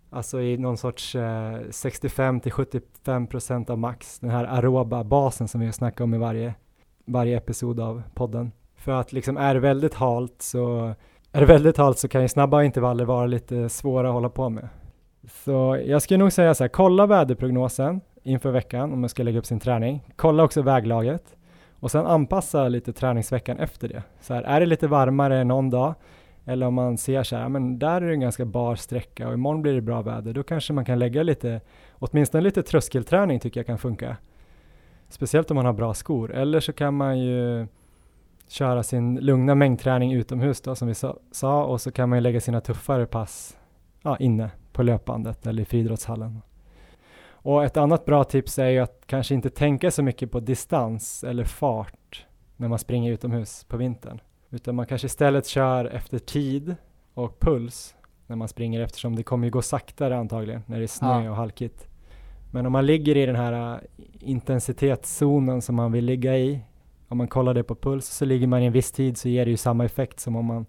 [0.10, 5.48] Alltså i någon sorts eh, 65 till 75 procent av max, den här aeroba basen
[5.48, 6.54] som vi har snackat om i varje,
[7.06, 8.52] varje episod av podden.
[8.76, 10.94] För att liksom är det väldigt halt så
[11.32, 14.50] är det väldigt halt så kan ju snabba intervaller vara lite svåra att hålla på
[14.50, 14.70] med.
[15.34, 19.40] Så jag skulle nog säga så här, kolla väderprognosen inför veckan om man ska lägga
[19.40, 20.04] upp sin träning.
[20.16, 21.36] Kolla också väglaget
[21.80, 24.04] och sen anpassa lite träningsveckan efter det.
[24.22, 25.96] Så här, är det lite varmare någon dag
[26.46, 29.34] eller om man ser så här, men där är det en ganska bar sträcka och
[29.34, 31.62] imorgon blir det bra väder, då kanske man kan lägga lite,
[31.94, 34.18] åtminstone lite tröskelträning tycker jag kan funka.
[35.10, 36.34] Speciellt om man har bra skor.
[36.34, 37.68] Eller så kan man ju
[38.48, 40.94] köra sin lugna mängdträning utomhus då som vi
[41.32, 43.58] sa och så kan man ju lägga sina tuffare pass
[44.02, 44.50] ja, inne
[44.82, 46.42] på löpbandet eller i friidrottshallen.
[47.32, 51.24] Och ett annat bra tips är ju att kanske inte tänka så mycket på distans
[51.24, 52.26] eller fart
[52.58, 54.22] när man springer utomhus på vintern.
[54.50, 56.76] Utan man kanske istället kör efter tid
[57.14, 57.96] och puls
[58.28, 61.30] när man springer eftersom det kommer ju gå saktare antagligen när det är snö ja.
[61.30, 61.88] och halkigt.
[62.52, 63.80] Men om man ligger i den här äh,
[64.20, 66.60] intensitetszonen som man vill ligga i,
[67.08, 69.46] om man kollar det på puls, så ligger man i en viss tid så ger
[69.46, 70.66] det ju samma effekt som om man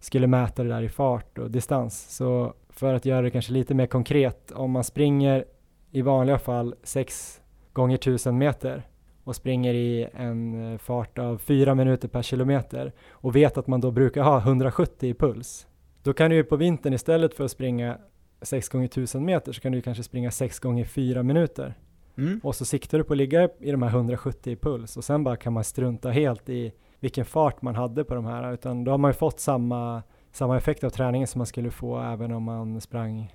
[0.00, 2.16] skulle mäta det där i fart och distans.
[2.16, 5.44] Så för att göra det kanske lite mer konkret, om man springer
[5.90, 7.40] i vanliga fall 6
[7.72, 8.86] gånger 1000 meter
[9.24, 13.80] och springer i en eh, fart av 4 minuter per kilometer och vet att man
[13.80, 15.66] då brukar ha 170 i puls,
[16.02, 17.98] Då kan du ju på vintern istället för att springa
[18.42, 21.74] 6 gånger 1000 meter så kan du kanske springa 6 gånger 4 minuter.
[22.16, 22.40] Mm.
[22.42, 25.24] Och så siktar du på att ligga i de här 170 i puls och sen
[25.24, 28.90] bara kan man strunta helt i vilken fart man hade på de här utan då
[28.90, 30.02] har man ju fått samma,
[30.34, 33.34] samma effekt av träningen som man skulle få även om man sprang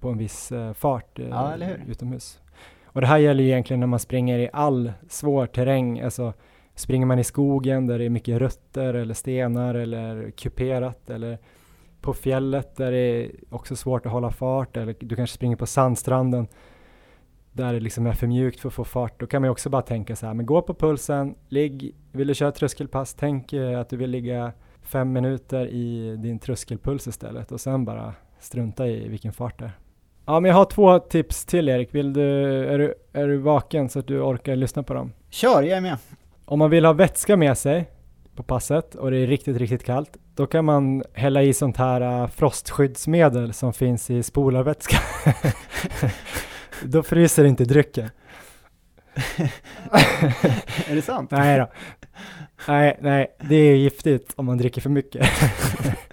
[0.00, 2.40] på en viss eh, fart eh, Ja, utomhus.
[2.84, 6.32] Och det här gäller ju egentligen när man springer i all svår terräng, alltså
[6.74, 11.38] springer man i skogen där det är mycket rötter eller stenar eller kuperat eller
[12.00, 15.66] på fjället där det är också svårt att hålla fart eller du kanske springer på
[15.66, 16.46] sandstranden
[17.52, 19.20] där det liksom är för mjukt för att få fart.
[19.20, 22.28] Då kan man ju också bara tänka så här, men gå på pulsen, ligg, vill
[22.28, 27.52] du köra tröskelpass, tänk eh, att du vill ligga fem minuter i din tröskelpuls istället
[27.52, 29.72] och sen bara strunta i vilken fart det är.
[30.26, 31.94] Ja, men jag har två tips till Erik.
[31.94, 32.22] Vill du,
[32.68, 35.12] är, du, är du vaken så att du orkar lyssna på dem?
[35.30, 35.96] Kör, jag är med.
[36.44, 37.90] Om man vill ha vätska med sig
[38.36, 42.22] på passet och det är riktigt, riktigt kallt, då kan man hälla i sånt här
[42.22, 44.96] uh, frostskyddsmedel som finns i spolarvätska.
[46.84, 48.10] då fryser inte drycken.
[50.88, 51.30] är det sant?
[51.30, 51.66] Nej då.
[52.68, 55.26] Nej, nej, det är giftigt om man dricker för mycket.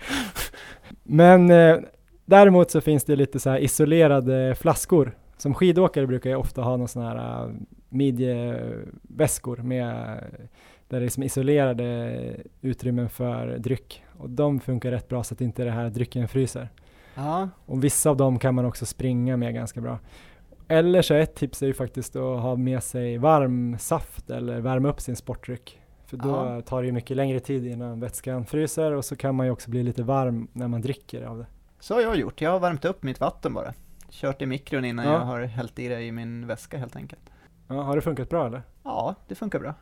[1.04, 1.78] Men eh,
[2.26, 5.18] däremot så finns det lite så här isolerade flaskor.
[5.38, 7.52] Som skidåkare brukar jag ofta ha någon sån här uh,
[7.90, 10.18] midjeväskor med
[10.90, 14.04] där det är liksom isolerade utrymmen för dryck.
[14.18, 16.70] Och de funkar rätt bra så att inte det här drycken fryser.
[17.16, 20.00] Ja, Och vissa av dem kan man också springa med ganska bra.
[20.68, 24.90] Eller så ett tips är ju faktiskt att ha med sig varm saft eller värma
[24.90, 25.79] upp sin sportdryck.
[26.10, 26.62] För då Ja.
[26.62, 29.70] tar det ju mycket längre tid innan vätskan fryser och så kan man ju också
[29.70, 31.46] bli lite varm när man dricker av det.
[31.80, 32.42] så har jag gjort.
[32.42, 33.74] Jag har värmt upp mitt vatten bara.
[34.10, 35.12] Kört i mikron innan Ja.
[35.14, 37.22] jag har hällt i det i min väska helt enkelt.
[37.68, 38.62] Ja, har det funkat bra eller?
[38.84, 39.74] Ja, det funkar bra.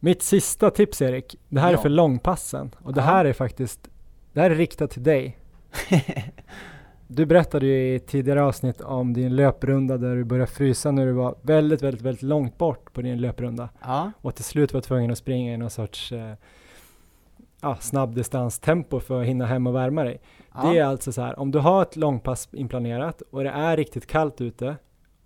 [0.00, 1.78] Mitt sista tips Erik, det här är Ja.
[1.82, 3.88] för långpassen och det här är faktiskt,
[4.32, 5.38] det här är riktat till dig.
[7.08, 11.12] Du berättade ju i tidigare avsnitt om din löprunda där du började frysa när du
[11.12, 13.68] var väldigt, väldigt, väldigt långt bort på din löprunda.
[13.82, 16.32] Ja, och till slut var tvungen att springa i någon sorts eh,
[17.60, 20.20] ja, snabbdistanstempo för att hinna hem och värma dig.
[20.54, 20.70] ja.
[20.70, 24.06] Det är alltså så här, om du har ett långpass inplanerat och det är riktigt
[24.06, 24.76] kallt ute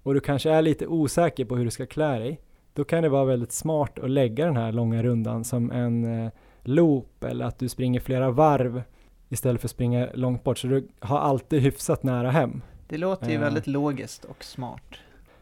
[0.02, 2.40] och du kanske är lite osäker på hur du ska klä dig,
[2.74, 6.32] då kan det vara väldigt smart att lägga den här långa rundan som en eh,
[6.62, 8.82] loop eller att du springer flera varv
[9.30, 12.62] istället för att springa långt bort, så du har alltid hyfsat nära hem.
[12.88, 13.40] Det låter ju Ja.
[13.40, 14.82] väldigt logiskt och smart.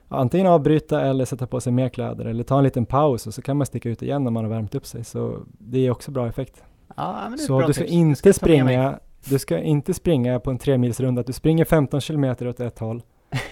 [0.09, 3.43] Antingen avbryta eller sätta på sig mer kläder eller ta en liten paus och så
[3.43, 6.11] kan man sticka ut igen när man har värmt upp sig, så det är också
[6.11, 6.63] bra effekt.
[6.97, 7.93] Ja, Så du ska tips.
[7.93, 8.33] Inte mig.
[8.35, 8.99] springa,
[9.29, 13.03] du ska inte springa på en tremilsrunda, att du springer 15 kilometer åt ett håll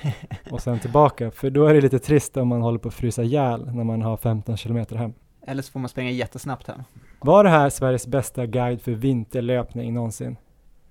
[0.51, 3.23] och sen tillbaka, för då är det lite trist om man håller på att frysa
[3.23, 5.13] ihjäl när man har 15 kilometer hem.
[5.47, 6.83] Eller så får man springa jättesnabbt hem.
[7.21, 10.37] Var det här Sveriges bästa guide för vinterlöpning någonsin?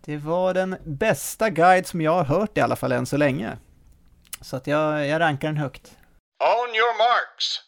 [0.06, 3.58] Det var den bästa guide som jag har hört i alla fall än så länge.
[4.42, 5.98] Så att jag, jag rankar den högt.
[6.40, 7.62] On your marks.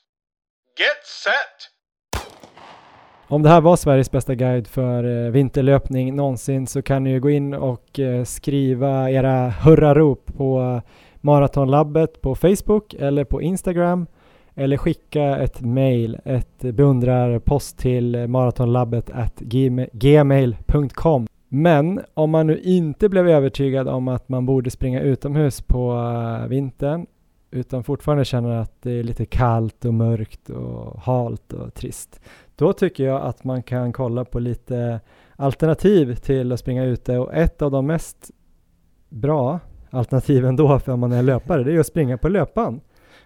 [0.79, 1.77] Get set.
[3.29, 7.19] Om det här var Sveriges bästa guide för eh, vinterlöpning någonsin så kan ni ju
[7.19, 10.81] gå in och eh, skriva era hurrarop på
[11.21, 14.07] Maratonlabbet på Facebook eller på Instagram
[14.57, 19.39] eller skicka ett mail, ett beundrarpost till maratonlabbet at
[19.91, 21.27] gmail.com.
[21.49, 26.47] Men om man nu inte blev övertygad om att man borde springa utomhus på eh,
[26.47, 27.05] vintern
[27.51, 32.19] utan fortfarande känner att det är lite kallt och mörkt och halt och trist
[32.55, 34.99] då tycker jag att man kan kolla på lite
[35.35, 38.31] alternativ till att springa ute och ett av de mest
[39.09, 42.81] bra alternativen då för om man är löpare det är att springa på löpan.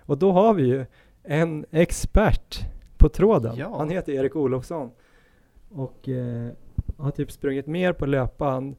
[0.06, 0.86] Och då har vi ju
[1.24, 2.60] en expert
[2.98, 3.56] på tråden.
[3.58, 3.78] Ja.
[3.78, 4.92] Han heter Erik Olofsson
[5.70, 6.52] och eh,
[6.98, 8.76] har typ sprungit mer på löpan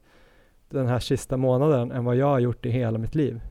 [0.69, 3.41] den här sista månaden än vad jag har gjort i hela mitt liv.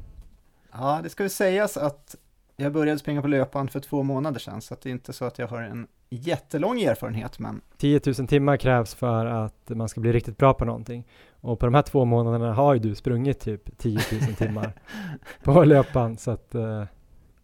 [0.73, 2.17] Ja, det ska väl sägas att
[2.57, 5.39] jag började springa på löpband för två månader sedan, så det är inte så att
[5.39, 10.13] jag har en jättelång erfarenhet, men 10 000 timmar krävs för att man ska bli
[10.13, 11.07] riktigt bra på någonting.
[11.31, 14.73] Och på de här två månaderna har ju du sprungit typ 10 000 timmar
[15.43, 16.85] på löpan så att eh,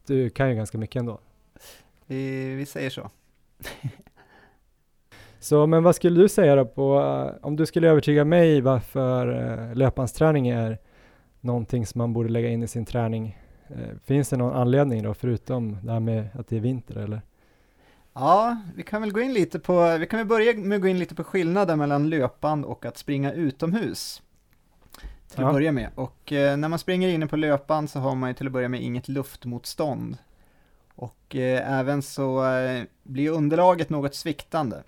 [0.07, 1.21] du kan ju ganska mycket ändå.
[2.09, 3.11] Vi, vi säger så.
[5.41, 9.29] Så men vad skulle du säga då på, eh, om du skulle övertyga mig varför
[9.29, 10.79] uh, löpbandsträning är
[11.41, 13.39] någonting som man borde lägga in i sin träning.
[13.69, 17.21] Eh, finns det någon anledning då förutom det här med att det är vinter eller?
[18.15, 20.89] Ja, vi kan väl gå in lite på, vi kan väl börja med att gå
[20.89, 24.23] in lite på skillnaden mellan löpband och att springa utomhus.
[25.29, 25.47] Till Ja.
[25.49, 25.91] att börja med.
[25.95, 28.69] Och eh, när man springer inne på löpband så har man ju till att börja
[28.69, 30.17] med inget luftmotstånd.
[30.99, 34.83] Och eh, även så eh, blir underlaget något sviktande.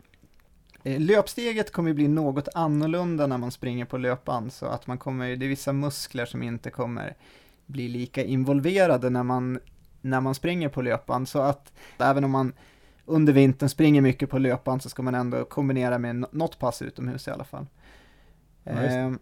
[0.83, 5.37] Eh, löpsteget kommer bli något annorlunda när man springer på löpband, så att man kommer,
[5.37, 7.17] det är vissa muskler som inte kommer
[7.67, 9.61] bli lika involverade när man,
[10.01, 12.53] när man springer på löpband, så att även om man
[13.05, 17.29] under vintern springer mycket på löpband så ska man ändå kombinera med något pass utomhus
[17.29, 17.67] i alla fall.
[18.65, 19.13] Ja,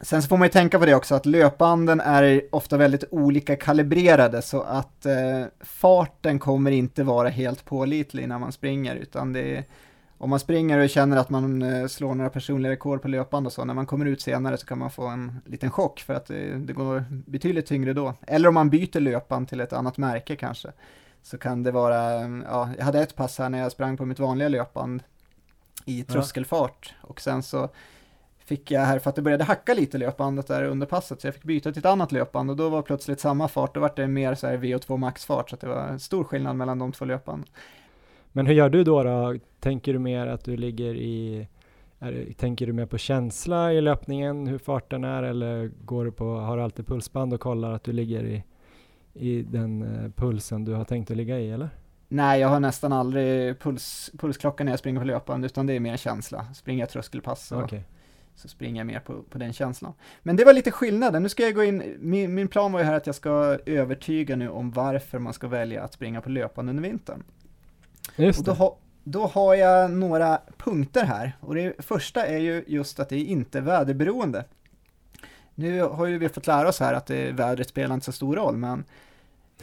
[0.00, 3.56] sen så får man ju tänka på det också att löpbanden är ofta väldigt olika
[3.56, 9.56] kalibrerade så att eh, farten kommer inte vara helt pålitlig när man springer utan det
[9.56, 9.64] är
[10.18, 13.52] om man springer och känner att man eh, slår några personliga rekord på löpband och
[13.52, 16.26] så, när man kommer ut senare så kan man få en liten chock för att
[16.26, 18.14] det, det går betydligt tyngre då.
[18.26, 20.72] Eller om man byter löpband till ett annat märke kanske,
[21.22, 24.18] så kan det vara, ja, jag hade ett pass här när jag sprang på mitt
[24.18, 25.02] vanliga löpband
[25.84, 27.68] i tröskelfart och sen så
[28.44, 31.34] fick jag här, för att det började hacka lite löpbandet där under passet, så jag
[31.34, 34.08] fick byta till ett annat löpband och då var plötsligt samma fart, då var det
[34.08, 37.48] mer så här VO2 maxfart, så det var en stor skillnad mellan de två löpbanden.
[38.32, 39.36] Men hur gör du då, då?
[39.60, 41.46] Tänker du mer att du ligger i
[41.98, 46.36] är, tänker du mer på känsla i löpningen, hur farten är eller går du på,
[46.36, 48.44] har du alltid pulsband och kollar att du ligger i,
[49.12, 51.68] i den uh, pulsen du har tänkt att ligga i eller?
[52.08, 55.80] Nej, jag har nästan aldrig puls, pulsklocka när jag springer på löpband utan det är
[55.80, 56.46] mer känsla.
[56.54, 57.80] Springer jag tröskelpass så, okay.
[58.36, 59.92] Så springer jag mer på, på den känslan.
[60.22, 61.22] Men det var lite skillnaden.
[61.22, 64.36] Nu ska jag gå in, min, min plan var ju här att jag ska övertyga
[64.36, 67.22] nu om varför man ska välja att springa på löpande under vintern.
[68.16, 68.38] Just.
[68.38, 73.00] Och då, ha, då har jag några punkter här och det första är ju just
[73.00, 74.44] att det är inte väderberoende.
[75.54, 78.36] Nu har ju vi fått lära oss här att det, vädret spelar inte så stor
[78.36, 78.84] roll, men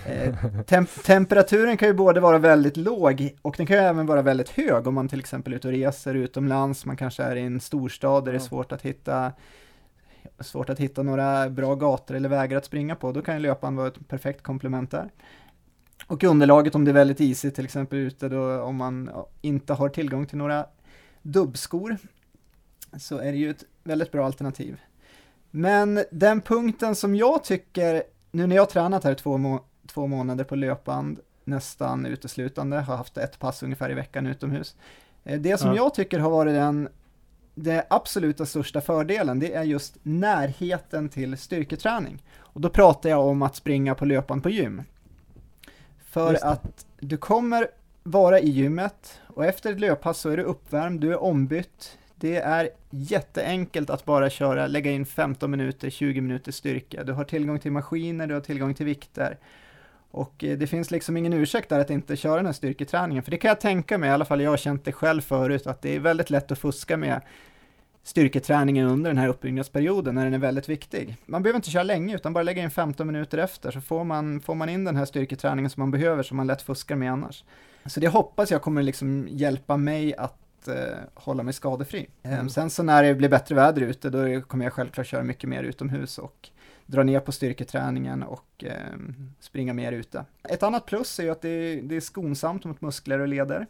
[0.06, 4.22] eh, temp temperaturen kan ju både vara väldigt låg och den kan ju även vara
[4.22, 7.42] väldigt hög om man till exempel är ute och reser utomlands, man kanske är i
[7.42, 9.32] en storstad där det är svårt att hitta
[10.40, 13.76] svårt att hitta några bra gator eller vägar att springa på, då kan ju löparen
[13.76, 15.10] vara ett perfekt komplement där.
[16.08, 19.10] Och underlaget om det är väldigt isigt till exempel ute då om man
[19.42, 20.66] inte har tillgång till några
[21.22, 21.98] dubbskor
[22.98, 24.80] så är det ju ett väldigt bra alternativ.
[25.52, 30.44] Men den punkten som jag tycker, nu när jag tränat här två, må två månader
[30.44, 34.76] på löpband nästan uteslutande, har haft ett pass ungefär i veckan utomhus.
[35.24, 35.76] Eh, det som ja.
[35.76, 36.90] jag tycker har varit den
[37.56, 42.24] det absoluta största fördelen, det är just närheten till styrketräning.
[42.38, 44.84] Och då pratar jag om att springa på löpband på gym.
[46.06, 47.68] För att du kommer
[48.04, 51.98] vara i gymmet och efter ett löppass så är du uppvärmd, du är ombytt.
[52.16, 57.04] Det är jätteenkelt att bara köra, lägga in 15 minuter, 20 minuter styrka.
[57.04, 59.38] Du har tillgång till maskiner, du har tillgång till vikter.
[60.12, 63.32] Och eh, det finns liksom ingen ursäkt där att inte köra den här styrketräningen, för
[63.32, 65.82] det kan jag tänka mig, i alla fall jag har känt det själv förut, att
[65.82, 67.22] det är väldigt lätt att fuska med
[68.04, 71.18] styrketräningen under den här uppbyggnadsperioden när den är väldigt viktig.
[71.26, 74.42] Man behöver inte köra länge utan bara lägga in 15 minuter efter så får man,
[74.42, 77.44] får man in den här styrketräningen som man behöver som man lätt fuskar med annars.
[77.86, 80.76] Så det hoppas jag kommer liksom hjälpa mig att eh,
[81.14, 82.10] hålla mig skadefri.
[82.24, 82.50] Ehm, mm.
[82.50, 85.64] sen så när det blir bättre väder ute då kommer jag självklart köra mycket mer
[85.64, 86.50] utomhus och
[86.92, 88.98] dra ner på styrketräningen och eh,
[89.40, 90.26] springa mer ute.
[90.44, 93.68] Ett annat plus är ju att det, det är skonsamt mot muskler och leder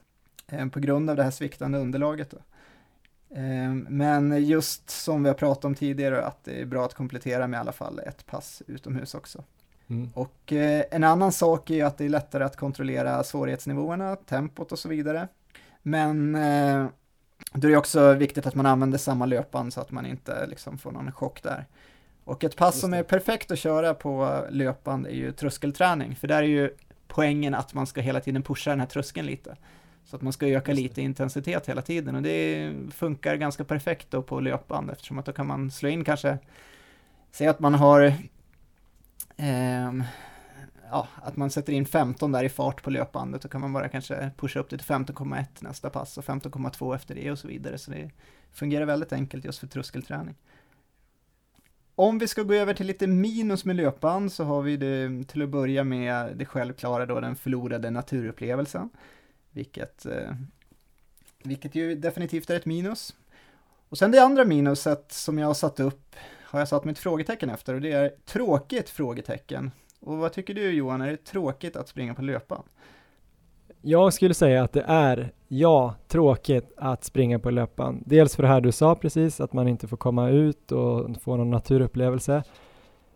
[0.48, 2.34] eh, på grund av det här sviktande underlaget.
[3.36, 7.48] Ehm, men just som vi har pratat om tidigare, att det är bra att komplettera
[7.48, 9.44] med i alla fall ett pass utomhus också.
[9.88, 10.10] Mm.
[10.14, 14.80] Och eh, en annan sak är att det är lättare att kontrollera svårighetsnivåerna, tempot och
[14.80, 15.28] så vidare.
[15.82, 16.86] Men eh,
[17.54, 20.78] då är det också viktigt att man använder samma löpband så att man inte liksom
[20.78, 21.66] får någon chock där.
[22.24, 26.44] Och ett pass som är perfekt att köra på löpband är ju tröskelträning, för där
[26.44, 26.76] är ju
[27.08, 29.58] poängen att man ska hela tiden pusha den här tröskeln lite.
[30.06, 34.22] Så att man ska öka lite intensitet hela tiden och det funkar ganska perfekt då
[34.22, 36.38] på löpband eftersom att då kan man slå in kanske,
[37.32, 38.02] säg att man har,
[39.38, 39.92] eh,
[40.92, 43.90] ja, att man sätter in 15 där i fart på löpbandet, då kan man bara
[43.90, 47.78] kanske pusha upp det till 15,1 nästa pass och 15,2 efter det och så vidare.
[47.78, 48.12] Så det
[48.52, 50.36] fungerar väldigt enkelt just för tröskelträning.
[52.02, 55.42] Om vi ska gå över till lite minus med löpband så har vi det till
[55.42, 58.90] att börja med det självklara då, den förlorade naturupplevelsen.
[59.52, 60.32] Vilket, eh,
[61.44, 63.16] vilket ju definitivt är ett minus.
[63.90, 67.50] Och sen det andra minuset som jag har satt upp har jag satt mitt frågetecken
[67.50, 69.72] efter och det är tråkigt frågetecken.
[70.00, 72.64] Och vad tycker du Johan, är det tråkigt att springa på löpan?
[73.82, 78.04] Jag skulle säga att det är, ja, tråkigt att springa på löpan.
[78.06, 81.38] Dels för det här du sa precis, att man inte får komma ut och få
[81.38, 82.44] någon naturupplevelse.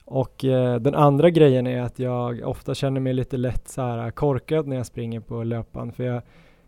[0.05, 4.11] Och eh, den andra grejen är att jag ofta känner mig lite lätt så här
[4.11, 6.22] korkad när jag springer på löpan för jag,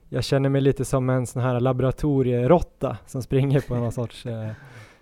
[0.10, 4.50] jag känner mig lite som en sån här laboratorierotta som springer på någon sorts, eh,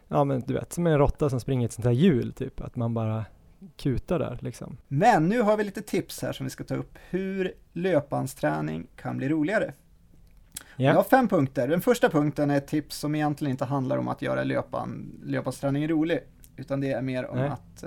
[0.07, 2.75] ja men du vet, som en råtta som springer ett sånt här hjul typ, att
[2.75, 3.25] man bara
[3.77, 4.77] kutar där liksom.
[4.87, 9.17] Men nu har vi lite tips här som vi ska ta upp hur löpbandsträning kan
[9.17, 9.73] bli roligare.
[10.75, 11.67] Jag har fem punkter.
[11.67, 15.89] Den första punkten är ett tips som egentligen inte handlar om att göra löpan, löpandsträningen
[15.89, 16.19] rolig,
[16.57, 17.49] utan det är mer om Nej.
[17.49, 17.83] att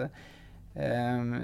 [0.75, 1.41] eh,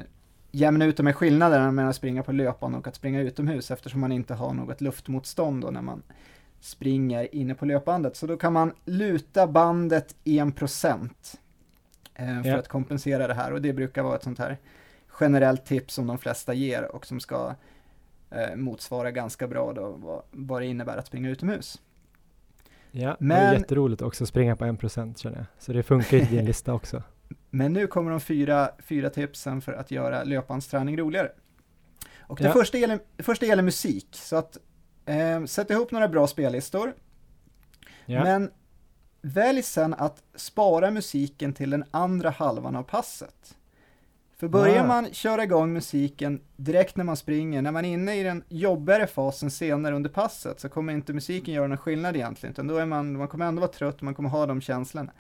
[0.51, 4.01] jämna ut de här skillnaderna mellan att springa på löpan och att springa utomhus eftersom
[4.01, 6.03] man inte har något luftmotstånd då när man
[6.61, 8.16] springer inne på löpbandet.
[8.16, 11.05] Så då kan man luta bandet 1% eh,
[12.17, 12.59] för Ja.
[12.59, 14.59] att kompensera det här och det brukar vara ett sånt här
[15.21, 17.55] generellt tips som de flesta ger och som ska
[18.31, 21.81] eh, motsvara ganska bra då vad, vad det innebär att springa utomhus.
[22.91, 25.47] Ja, det Men- är jätteroligt också att springa på 1% känner jag.
[25.59, 27.03] Så det funkar i din lista också.
[27.51, 31.33] Men nu kommer de fyra, fyra tipsen för att göra löpbandsträning roligare.
[32.21, 32.53] Och det, Ja.
[32.53, 34.59] första gäller, det första gäller musik, så att
[35.07, 36.95] eh, sätt ihop några bra spellistor,
[38.07, 38.25] Ja.
[38.25, 38.51] men
[39.25, 43.57] välj sen att spara musiken till den andra halvan av passet.
[44.37, 44.87] För börjar Ah.
[44.87, 49.07] man köra igång musiken direkt när man springer, när man är inne i den jobbigare
[49.07, 52.87] fasen senare under passet, så kommer inte musiken göra någon skillnad egentligen, utan då är
[52.87, 55.12] man, man kommer ändå vara trött, man kommer ha de känslorna.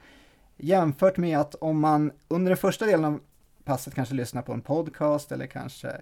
[0.56, 3.20] Jämfört med att om man under den första delen av
[3.64, 6.00] passet kanske lyssnar på en podcast eller kanske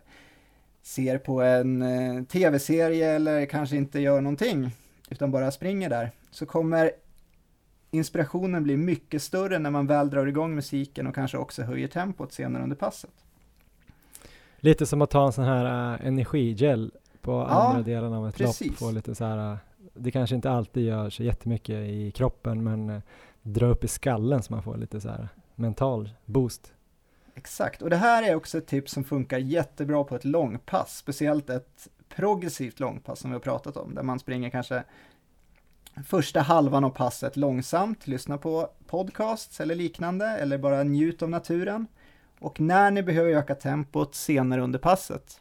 [0.82, 4.70] ser på en eh, tv-serie eller kanske inte gör någonting
[5.10, 6.92] utan bara springer där så kommer
[7.92, 12.32] inspirationen bli mycket större när man väl drar igång musiken och kanske också höjer tempot
[12.32, 13.24] senare under passet.
[14.56, 18.80] Lite som att ta en sån här uh, energigel på andra delen av ett precis.
[18.80, 18.88] lopp.
[18.88, 19.58] Och lite så här, uh,
[19.94, 23.00] det kanske inte alltid gör så jättemycket i kroppen men uh,
[23.42, 26.72] dra upp i skallen så man får lite så här mental boost.
[27.34, 31.50] Exakt, och det här är också ett tips som funkar jättebra på ett långpass, speciellt
[31.50, 34.84] ett progressivt långpass som vi har pratat om, där man springer kanske
[36.06, 41.86] första halvan av passet långsamt, lyssna på podcasts eller liknande, eller bara njut av naturen.
[42.40, 45.40] Och när ni behöver öka tempot senare under passet,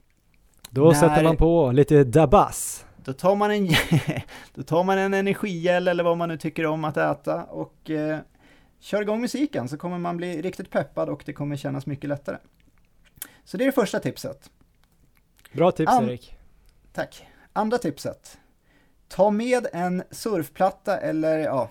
[0.70, 2.86] Då När- sätter man på lite dabas.
[3.04, 3.68] då tar man en,
[4.54, 8.20] då tar man en energigel eller vad man nu tycker om att äta och eh,
[8.80, 12.38] kör igång musiken så kommer man bli riktigt peppad och det kommer kännas mycket lättare.
[13.46, 14.50] Så det är det första tipset.
[15.54, 16.36] Bra tips An- Erik.
[16.94, 17.28] Tack.
[17.54, 18.38] Andra tipset.
[19.12, 21.70] Ta med en surfplatta eller ja,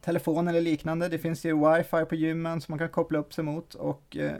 [0.00, 1.08] telefon eller liknande.
[1.08, 4.32] Det finns ju wifi på gymmen som man kan koppla upp sig mot och eh,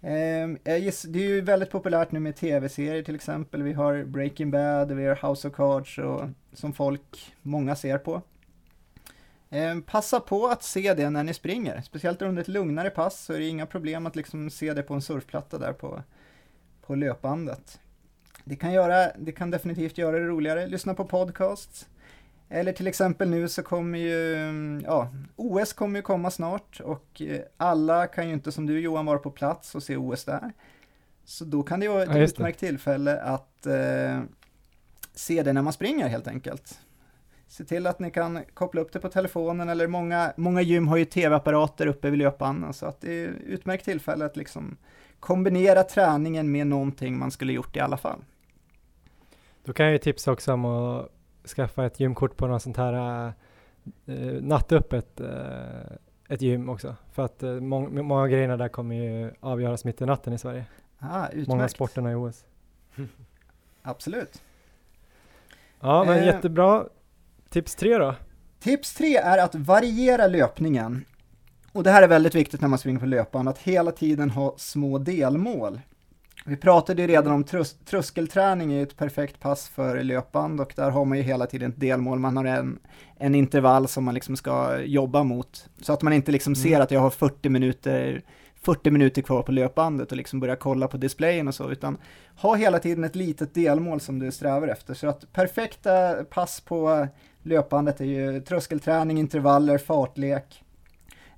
[0.00, 3.62] ehm, jag giss, det är ju väldigt populärt nu med tv-serier till exempel.
[3.62, 8.22] Vi har Breaking Bad, vi har House of Cards och, som folk, många ser på.
[9.50, 13.32] Eh, passa på att se det när ni springer, speciellt under ett lugnare pass så
[13.32, 16.02] är det inga problem att liksom se det på en surfplatta där på,
[16.82, 17.80] på löpbandet.
[18.48, 20.66] Det kan, göra, det kan definitivt göra det roligare.
[20.66, 21.86] Lyssna på podcasts.
[22.48, 27.40] Eller till exempel nu så kommer ju, ja, OS kommer ju komma snart och eh,
[27.56, 30.52] alla kan ju inte som du Johan vara på plats och se OS där.
[31.24, 32.24] Så då kan det ju vara ett Ja, det.
[32.24, 34.20] utmärkt tillfälle att eh,
[35.14, 36.78] se det när man springer helt enkelt.
[37.48, 40.96] Se till att ni kan koppla upp det på telefonen eller många, många gym har
[40.96, 44.76] ju tv-apparater uppe vid löpbanan så att det är ett utmärkt tillfälle att liksom
[45.20, 48.24] kombinera träningen med någonting man skulle gjort i alla fall.
[49.68, 51.08] Då kan jag ju tipsa också om att
[51.56, 53.26] skaffa ett gymkort på något sånt här
[54.06, 55.28] uh, nattöppet uh,
[56.28, 56.96] ett gym också.
[57.12, 60.38] För att uh, mång- många av grejerna där kommer ju avgöras mitt i natten i
[60.38, 60.64] Sverige.
[60.98, 61.26] Ah.
[61.46, 62.44] Många sporterna i OS.
[63.82, 64.42] Absolut.
[65.80, 66.26] Ja, men Eh.
[66.26, 66.84] jättebra.
[67.48, 68.14] Tips tre då?
[68.60, 71.04] Tips tre är att variera löpningen.
[71.72, 74.54] Och det här är väldigt viktigt när man springer på löpband, att hela tiden ha
[74.56, 75.80] små delmål.
[76.44, 80.90] Vi pratade ju redan om trös tröskelträning är ett perfekt pass för löpband och där
[80.90, 82.78] har man ju hela tiden ett delmål, man har en,
[83.18, 85.68] en intervall som man liksom ska jobba mot.
[85.82, 86.62] Så att man inte liksom Mm.
[86.62, 88.22] ser att jag har 40 minuter,
[88.62, 91.98] 40 minuter kvar på löpbandet och liksom börja kolla på displayen och så, utan
[92.36, 94.94] ha hela tiden ett litet delmål som du strävar efter.
[94.94, 97.08] Så att perfekta pass på
[97.42, 100.62] löpbandet är ju tröskelträning, intervaller, fartlek.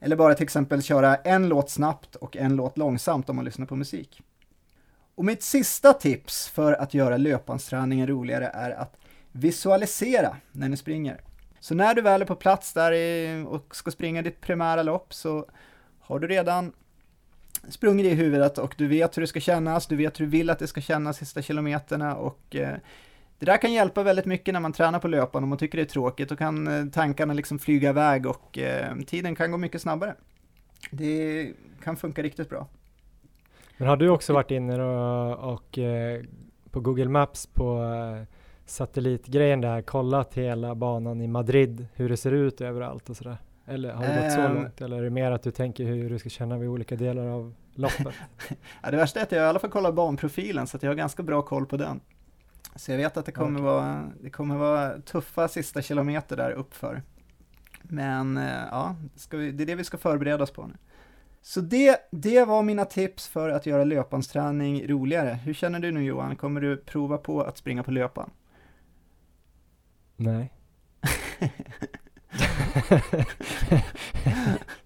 [0.00, 3.66] Eller bara till exempel köra en låt snabbt och en låt långsamt om man lyssnar
[3.66, 4.22] på musik.
[5.20, 8.96] Och mitt sista tips för att göra löpbandsträningen roligare är att
[9.32, 11.20] visualisera när ni springer.
[11.58, 12.92] Så när du väl är på plats där
[13.46, 15.46] och ska springa ditt primära lopp så
[16.00, 16.72] har du redan
[17.68, 20.50] sprungit i huvudet och du vet hur det ska kännas, du vet hur du vill
[20.50, 22.76] att det ska kännas sista kilometerna och eh,
[23.38, 25.84] det där kan hjälpa väldigt mycket när man tränar på löpan och man tycker det
[25.84, 26.28] är tråkigt.
[26.28, 30.14] Då kan eh, tankarna liksom flyga iväg och eh, tiden kan gå mycket snabbare.
[30.90, 31.52] Det
[31.84, 32.68] kan funka riktigt bra.
[33.80, 36.22] Men har du också varit inne och, och eh,
[36.70, 38.26] på Google Maps på eh,
[38.66, 43.36] satellitgrejen där kollat hela banan i Madrid, hur det ser ut överallt och sådär?
[43.66, 44.54] Eller har det gått så Ehm.
[44.54, 44.80] långt?
[44.80, 47.54] Eller är det mer att du tänker hur du ska känna vid olika delar av
[47.74, 48.14] loppet?
[48.82, 51.22] Ja, det värsta är att jag i alla fall kollar banprofilen så jag har ganska
[51.22, 52.00] bra koll på den.
[52.76, 57.02] Så jag vet att det kommer, vara, det kommer vara tuffa sista kilometer där uppför.
[57.82, 58.96] Men eh, ja,
[59.30, 60.74] vi, det är det vi ska förbereda oss på nu.
[61.42, 65.38] Så det, det var mina tips för att göra löpbandsträning roligare.
[65.44, 66.36] Hur känner du nu Johan?
[66.36, 68.30] Kommer du prova på att springa på löpan?
[70.16, 70.52] Nej.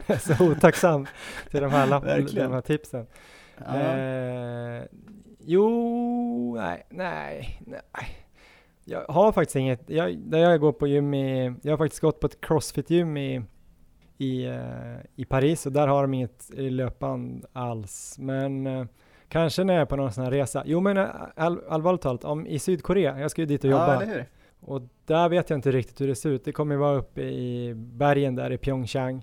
[0.20, 1.07] så otacksam
[1.50, 3.07] till de här, lapp, de här tipsen.
[3.59, 3.76] Ja.
[3.76, 4.82] Eh,
[5.40, 8.24] jo, nej, nej, nej.
[8.84, 12.20] Jag har faktiskt inget, jag, där jag går på gym i, jag har faktiskt gått
[12.20, 13.42] på ett crossfit-gym i,
[14.19, 18.17] i, uh, i Paris och där har de inget löpband alls.
[18.19, 18.87] Men uh,
[19.29, 20.62] kanske när jag är på någon sån här resa.
[20.67, 21.07] Jo men uh,
[21.37, 24.05] all, allvarligt talat, om, i Sydkorea, jag ska ju dit och jobba.
[24.05, 24.25] Ja,
[24.61, 26.45] och där vet jag inte riktigt hur det ser ut.
[26.45, 29.23] Det kommer vara uppe i bergen där i Pyeongchang.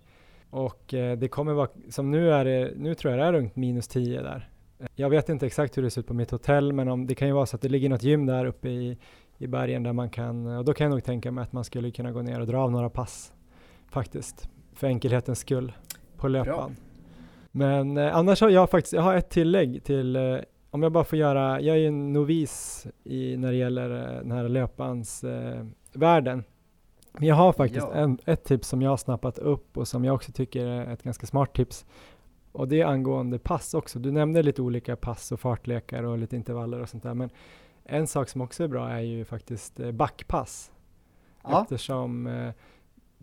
[0.51, 3.55] Och eh, det kommer vara, som nu är det, nu tror jag det är runt
[3.55, 4.49] minus 10 där.
[4.95, 7.27] Jag vet inte exakt hur det ser ut på mitt hotell, men om, det kan
[7.27, 8.97] ju vara så att det ligger något gym där uppe i,
[9.37, 11.91] i bergen där man kan, och då kan jag nog tänka mig att man skulle
[11.91, 13.33] kunna gå ner och dra av några pass
[13.89, 14.49] faktiskt,
[14.81, 15.73] för enkelhetens skull
[16.17, 16.75] på löpband.
[17.51, 20.37] Men eh, annars har jag faktiskt, jag har ett tillägg till, eh,
[20.69, 24.21] om jag bara får göra, jag är ju en novis i, när det gäller eh,
[24.21, 26.39] den här löpbandsvärlden.
[26.39, 26.45] Eh,
[27.13, 27.93] men jag har faktiskt ja.
[27.93, 31.03] en, ett tips som jag har snappat upp och som jag också tycker är ett
[31.03, 31.85] ganska smart tips.
[32.51, 33.99] Och det är angående pass också.
[33.99, 37.13] Du nämnde lite olika pass och fartlekar och lite intervaller och sånt där.
[37.13, 37.29] Men
[37.83, 40.71] en sak som också är bra är ju faktiskt eh, backpass.
[41.43, 41.61] Ja.
[41.61, 42.53] Eftersom eh,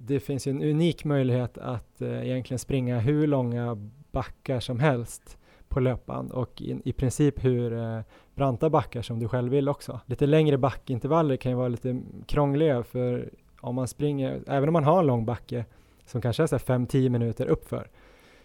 [0.00, 3.76] det finns en unik möjlighet att eh, egentligen springa hur långa
[4.10, 5.38] backar som helst
[5.68, 8.00] på löpband och in, i princip hur eh,
[8.34, 10.00] branta backar som du själv vill också.
[10.06, 13.30] Lite längre backintervaller kan ju vara lite krångliga för
[13.60, 15.64] om man springer, även om man har en lång backe
[16.06, 17.88] som kanske är 5-10 minuter uppför,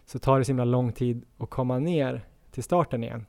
[0.05, 3.25] så tar det så himla lång tid att komma ner till starten igen.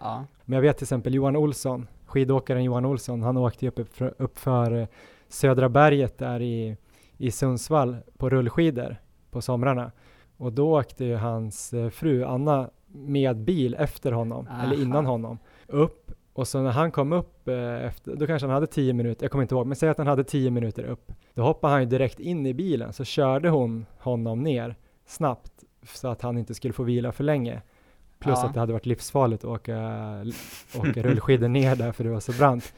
[0.00, 0.24] Ja.
[0.44, 4.46] Men jag vet till exempel Johan Olsson, skidåkaren Johan Olsson, han åkte upp för, upp
[4.46, 4.86] eh,
[5.28, 6.76] Södra berget där i,
[7.18, 8.96] i Sundsvall på rullskidor
[9.30, 9.92] på somrarna.
[10.36, 14.62] Och då åkte ju hans eh, fru Anna med bil efter honom, Aha.
[14.62, 18.54] eller innan honom, upp och så när han kom upp eh, efter, då kanske han
[18.54, 21.12] hade tio minuter, jag kommer inte ihåg, men säg att han hade tio minuter upp.
[21.34, 25.52] Då hoppade han ju direkt in i bilen, så körde hon honom ner snabbt
[25.82, 27.62] så att han inte skulle få vila för länge.
[28.18, 28.46] Plus ja.
[28.46, 29.78] att det hade varit livsfarligt att åka,
[30.76, 32.72] åka rullskidor ner där för det var så brant.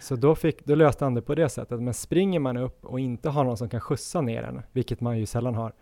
[0.00, 3.00] Så då, fick, då löste han det på det sättet, men springer man upp och
[3.00, 5.72] inte har någon som kan skjutsa ner en, vilket man ju sällan har,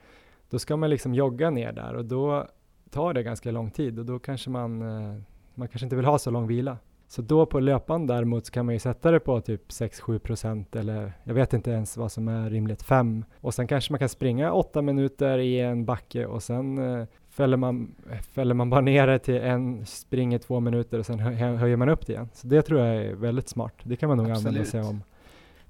[0.50, 1.94] då ska man liksom jogga ner där.
[1.94, 2.46] Och då
[2.90, 3.98] tar det ganska lång tid.
[3.98, 5.20] Och då kanske man, eh,
[5.54, 6.78] man kanske inte vill ha så lång vila.
[7.08, 10.76] Så då på löpan däremot så kan man ju sätta det på typ 6-7 procent
[10.76, 14.08] eller jag vet inte ens vad som är rimligt 5 och sen kanske man kan
[14.08, 17.06] springa 8 minuter i en backe och sen eh,
[17.36, 17.94] fäller man,
[18.32, 21.88] fäller man bara ner det till en, springer två minuter och sen hö, höjer man
[21.88, 22.28] upp det igen.
[22.32, 23.74] Så det tror jag är väldigt smart.
[23.82, 24.46] Det kan man nog Absolut.
[24.46, 25.02] använda sig om.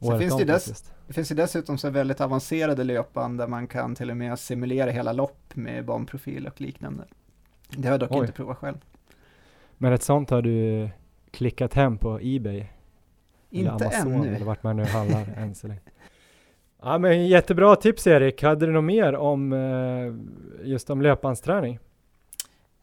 [0.01, 3.95] Sen finns det, dess, det finns ju dessutom så väldigt avancerade löpband där man kan
[3.95, 7.05] till och med simulera hela lopp med banprofil och liknande.
[7.71, 8.21] Det har jag dock Oj.
[8.21, 8.77] inte provat själv.
[9.79, 10.89] Men ett sånt har du
[11.31, 12.65] klickat hem på Ebay?
[13.51, 14.37] Inte eller Amazon, ännu.
[14.37, 15.81] Eller vart man nu handlar än så länge.
[16.83, 18.43] Ja men jättebra tips Erik.
[18.43, 21.79] Hade du något mer om eh, just om löpbandsträning?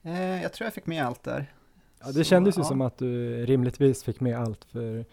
[0.04, 1.54] Eh, jag tror jag fick med allt där.
[2.00, 2.66] Ja, det så, kändes ju ja.
[2.66, 5.06] som att du rimligtvis fick med allt för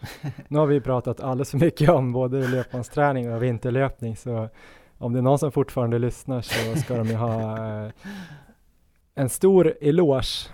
[0.47, 4.49] nu har vi pratat alldeles för mycket om både löpbandsträning och vinterlöpning så
[4.97, 7.91] om det är någon som fortfarande lyssnar så ska de ju ha eh,
[9.15, 10.49] en stor eloge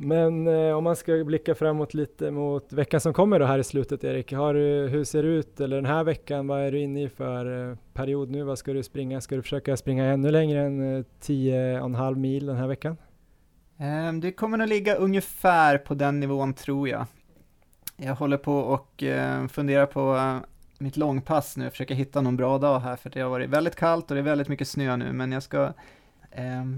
[0.00, 3.64] Men eh, om man ska blicka framåt lite mot veckan som kommer då här i
[3.64, 6.80] slutet Erik, har du, hur ser det ut eller den här veckan, vad är du
[6.80, 8.42] inne i för eh, period nu?
[8.42, 9.20] Vad ska du springa?
[9.20, 12.96] Ska du försöka springa ännu längre än eh, 10,5 mil den här veckan?
[14.08, 17.06] Um, det kommer nog ligga ungefär på den nivån tror jag.
[17.96, 20.38] Jag håller på och uh, funderar på uh,
[20.78, 24.10] mitt långpass nu, försöka hitta någon bra dag här för det har varit väldigt kallt
[24.10, 25.72] och det är väldigt mycket snö nu men jag ska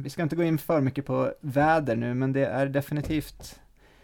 [0.03, 3.61] vi ska inte gå in för mycket på väder nu, men det är definitivt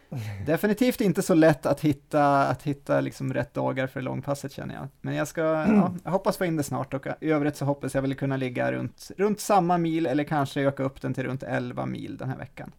[0.47, 4.89] Definitivt inte så lätt att hitta, att hitta liksom rätt dagar för långpasset känner jag.
[5.01, 7.95] Men jag ska, ja, jag hoppas få in det snart och i övrigt så hoppas
[7.95, 11.43] jag väl kunna ligga runt, runt samma mil eller kanske öka upp den till runt
[11.43, 12.73] 11 mil den här veckan.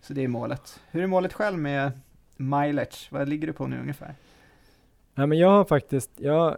[0.00, 0.80] Så det är målet.
[0.90, 1.92] Hur är målet själv med
[2.36, 3.08] mileage?
[3.10, 4.14] Vad ligger du på nu ungefär?
[5.14, 6.56] Ja, men jag har faktiskt, jag,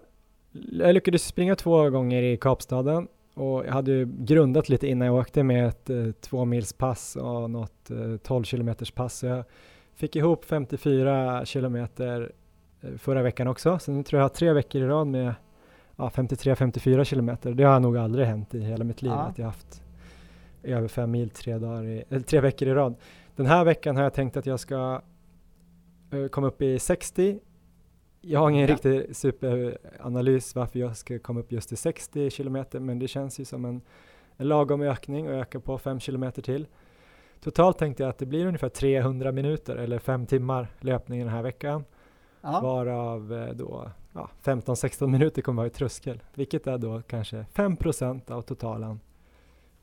[0.53, 5.17] jag lyckades springa två gånger i Kapstaden och jag hade ju grundat lite innan jag
[5.17, 9.19] åkte med ett eh, två mils pass och något eh, 12 kilometers pass.
[9.19, 9.45] Så jag
[9.95, 12.33] fick ihop 54 kilometer
[12.81, 13.79] eh, förra veckan också.
[13.79, 15.35] Så nu tror jag har tre veckor i rad med
[15.97, 17.55] ja, 53-54 kilometer.
[17.55, 19.19] Det har nog aldrig hänt i hela mitt liv ja.
[19.19, 19.83] att jag haft
[20.63, 22.95] över fem mil tre, dagar i, eller tre veckor i rad.
[23.37, 25.01] Den här veckan har jag tänkt att jag ska
[26.11, 27.39] eh, komma upp i 60.
[28.27, 28.75] Jag har ingen Ja.
[28.75, 33.45] riktig superanalys varför jag ska komma upp just till 60 kilometer, men det känns ju
[33.45, 33.81] som en,
[34.37, 36.67] en lagom ökning och öka på 5 kilometer till.
[37.41, 41.43] Totalt tänkte jag att det blir ungefär 300 minuter eller 5 timmar löpning den här
[41.43, 41.85] veckan,
[42.41, 47.47] Ja, varav eh, då ja, 15-16 minuter kommer vara i tröskel, vilket är då kanske
[47.55, 49.01] 5% av totalen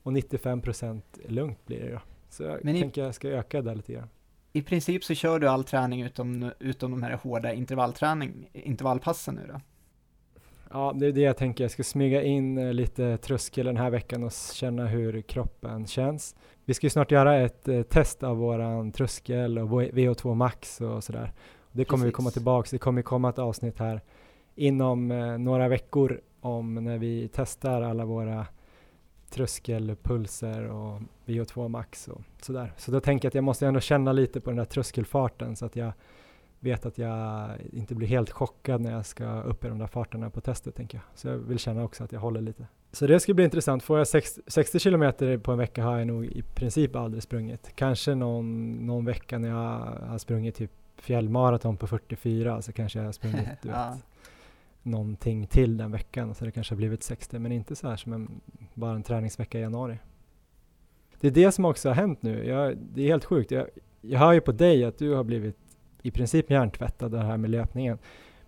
[0.02, 2.00] och 95% lugnt blir det då.
[2.28, 4.08] Så jag Men i- tänker jag ska öka där lite grann.
[4.52, 9.46] I princip så kör du all träning utom, utom de här hårda intervallträning, intervallpassen nu
[9.52, 9.60] då?
[10.70, 11.64] Ja, det är det jag tänker.
[11.64, 16.36] Jag ska smyga in eh, lite tröskel den här veckan och känna hur kroppen känns.
[16.64, 20.80] Vi ska ju snart göra ett eh, test av våran tröskel och vår VO2 max
[20.80, 21.32] och sådär.
[21.72, 22.16] Det kommer vi Precis.
[22.16, 22.70] komma tillbaks.
[22.70, 24.00] Det kommer komma ett avsnitt här
[24.54, 28.46] inom eh, några veckor om när vi testar alla våra
[29.32, 32.72] tröskelpulser och VO2 max och sådär.
[32.76, 35.66] Så då tänker jag att jag måste ändå känna lite på den där tröskelfarten så
[35.66, 35.92] att jag
[36.60, 40.30] vet att jag inte blir helt chockad när jag ska upp i de där farterna
[40.30, 41.04] på testet tänker jag.
[41.14, 42.66] Så jag vill känna också att jag håller lite.
[42.92, 43.82] Så det ska bli intressant.
[43.82, 47.70] Får jag 60, 60 kilometer på en vecka har jag nog i princip aldrig sprungit.
[47.74, 53.06] Kanske någon, någon vecka när jag har sprungit typ fjällmaraton på 44 så kanske jag
[53.06, 54.04] har sprungit du vet.
[54.82, 58.12] Någonting till den veckan så det kanske har blivit 60 men inte så här som
[58.12, 58.40] en,
[58.74, 59.98] bara en träningsvecka i januari.
[61.20, 62.46] Det är det som också har hänt nu.
[62.46, 63.50] Jag, det är helt sjukt.
[63.50, 63.66] Jag,
[64.00, 65.58] jag hör ju på dig att du har blivit
[66.02, 67.98] i princip hjärntvättad det här med löpningen.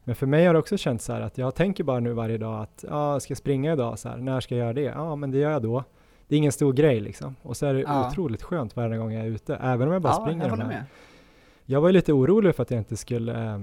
[0.04, 2.38] Men för mig har det också känts så här att jag tänker bara nu varje
[2.38, 4.82] dag att ja, ska jag springa idag så här, när ska jag göra det?
[4.82, 5.84] Ja, men det gör jag då.
[6.28, 7.36] Det är ingen stor grej liksom.
[7.42, 8.08] Och så är det Ja.
[8.08, 10.64] otroligt skönt varje gång jag är ute, även om jag bara ja, springer jag de
[10.64, 10.84] här
[11.66, 13.60] jag var ju lite orolig för att jag inte skulle eh,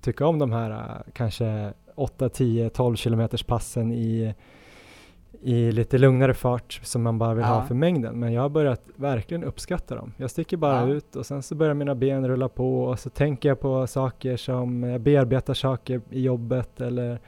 [0.00, 4.34] tycka om de här eh, kanske 8, 10, 12 kilometers passen i,
[5.42, 7.48] i lite lugnare fart som man bara vill Ja.
[7.54, 8.20] ha för mängden.
[8.20, 10.12] Men jag har börjat verkligen uppskatta dem.
[10.16, 10.94] Jag sticker bara Ja.
[10.94, 14.36] ut och sen så börjar mina ben rulla på och så tänker jag på saker
[14.36, 17.18] som, jag bearbetar saker i jobbet eller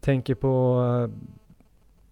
[0.00, 1.10] tänker på eh,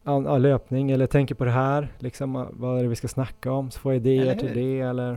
[0.04, 3.70] ja, löpning eller tänker på det här, liksom vad är det vi ska snacka om,
[3.70, 5.10] så får jag idéer till det eller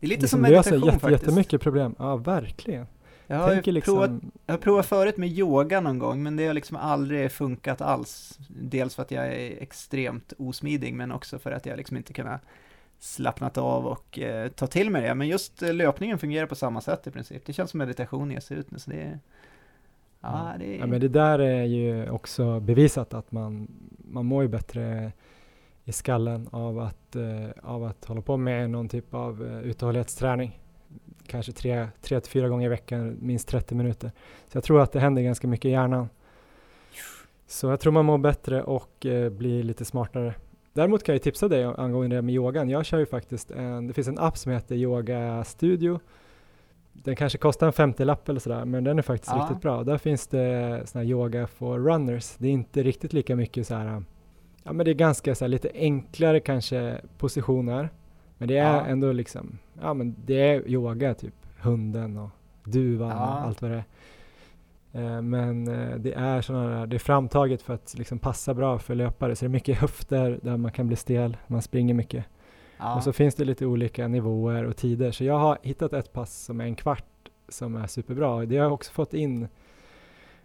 [0.00, 1.22] Det är lite liksom som löser meditation jätte, faktiskt.
[1.22, 1.94] jättemycket problem.
[1.98, 2.86] Ja, verkligen.
[3.32, 4.10] Jag har, ju liksom, provat,
[4.46, 8.38] jag har provat förut med yoga någon gång, men det har liksom aldrig funkat alls.
[8.48, 12.40] Dels för att jag är extremt osmidig, men också för att jag liksom inte kunnat
[12.98, 15.14] slappnat av och eh, ta till mig det.
[15.14, 17.46] Men just eh, löpningen fungerar på samma sätt i princip.
[17.46, 19.18] Det känns som meditation ger sig ut nu, så det är...
[20.20, 20.78] Ja, det är...
[20.78, 23.68] ja, men det där är ju också bevisat att man,
[23.98, 25.12] man mår ju bättre
[25.84, 30.58] i skallen av att, eh, av att hålla på med någon typ av eh, uthållighetsträning.
[31.26, 34.10] Kanske tre, tre till fyra gånger i veckan, minst 30 minuter.
[34.48, 36.08] Så jag tror att det händer ganska mycket i hjärnan.
[37.46, 40.34] Så jag tror man mår bättre och eh, blir lite smartare.
[40.72, 42.70] Däremot kan jag tipsa dig angående det med yogan.
[42.70, 46.00] Jag kör ju faktiskt en, det finns en app som heter Yoga Studio.
[46.92, 49.42] Den kanske kostar en 50-lapp eller sådär, men den är faktiskt Ja.
[49.42, 49.84] riktigt bra.
[49.84, 52.34] Där finns det sån yoga for runners.
[52.38, 54.02] Det är inte riktigt lika mycket så här,
[54.62, 57.90] ja men det är ganska så här, lite enklare kanske positioner.
[58.42, 58.86] Men det är Ja.
[58.86, 62.30] ändå liksom, ja men det är yoga typ, hunden och
[62.64, 63.16] duvan Ja.
[63.34, 63.84] och allt vad det är.
[65.16, 68.78] Eh, Men eh, det är sådana där, det är framtaget för att liksom passa bra
[68.78, 69.36] för löpare.
[69.36, 72.24] Så det är mycket höfter där man kan bli stel, man springer mycket.
[72.78, 72.96] ja.
[72.96, 75.10] Och så finns det lite olika nivåer och tider.
[75.10, 77.04] Så jag har hittat ett pass som är en kvart
[77.48, 78.44] som är superbra.
[78.46, 79.48] Det har jag också fått in i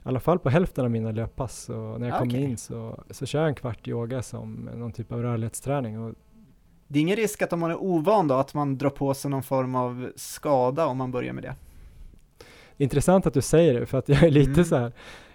[0.04, 1.70] alla fall på hälften av mina löppass.
[1.70, 2.44] Och när jag kommer Okej.
[2.44, 6.00] in så, så kör jag en kvart yoga som någon typ av rörlighetsträning.
[6.00, 6.16] Och
[6.88, 9.32] Det är ingen risk att om man är ovan då, att man drar på sig
[9.32, 11.56] någon form av skada om man börjar med det.
[12.78, 14.66] intressant att du säger det för att jag är lite Mm.
[14.66, 14.92] så här.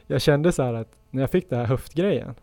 [0.07, 2.35] Jag kände så här att när jag fick det här höftgrejen.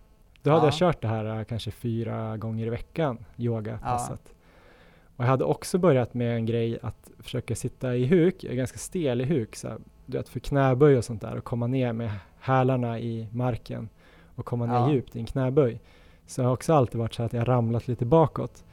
[0.43, 0.65] Då hade Ja.
[0.67, 4.33] jag kört det här äh, kanske fyra gånger i veckan, yogapasset.
[5.15, 8.57] Och jag hade också börjat med en grej att försöka sitta i huk, jag är
[8.57, 11.67] ganska stel i huk, så här, du vet för knäböj och sånt där och komma
[11.67, 13.89] ner med hälarna i marken
[14.35, 14.91] och komma ner Ja.
[14.91, 15.81] djupt i en knäböj.
[16.27, 18.63] Så jag har också alltid varit så att jag ramlat lite bakåt.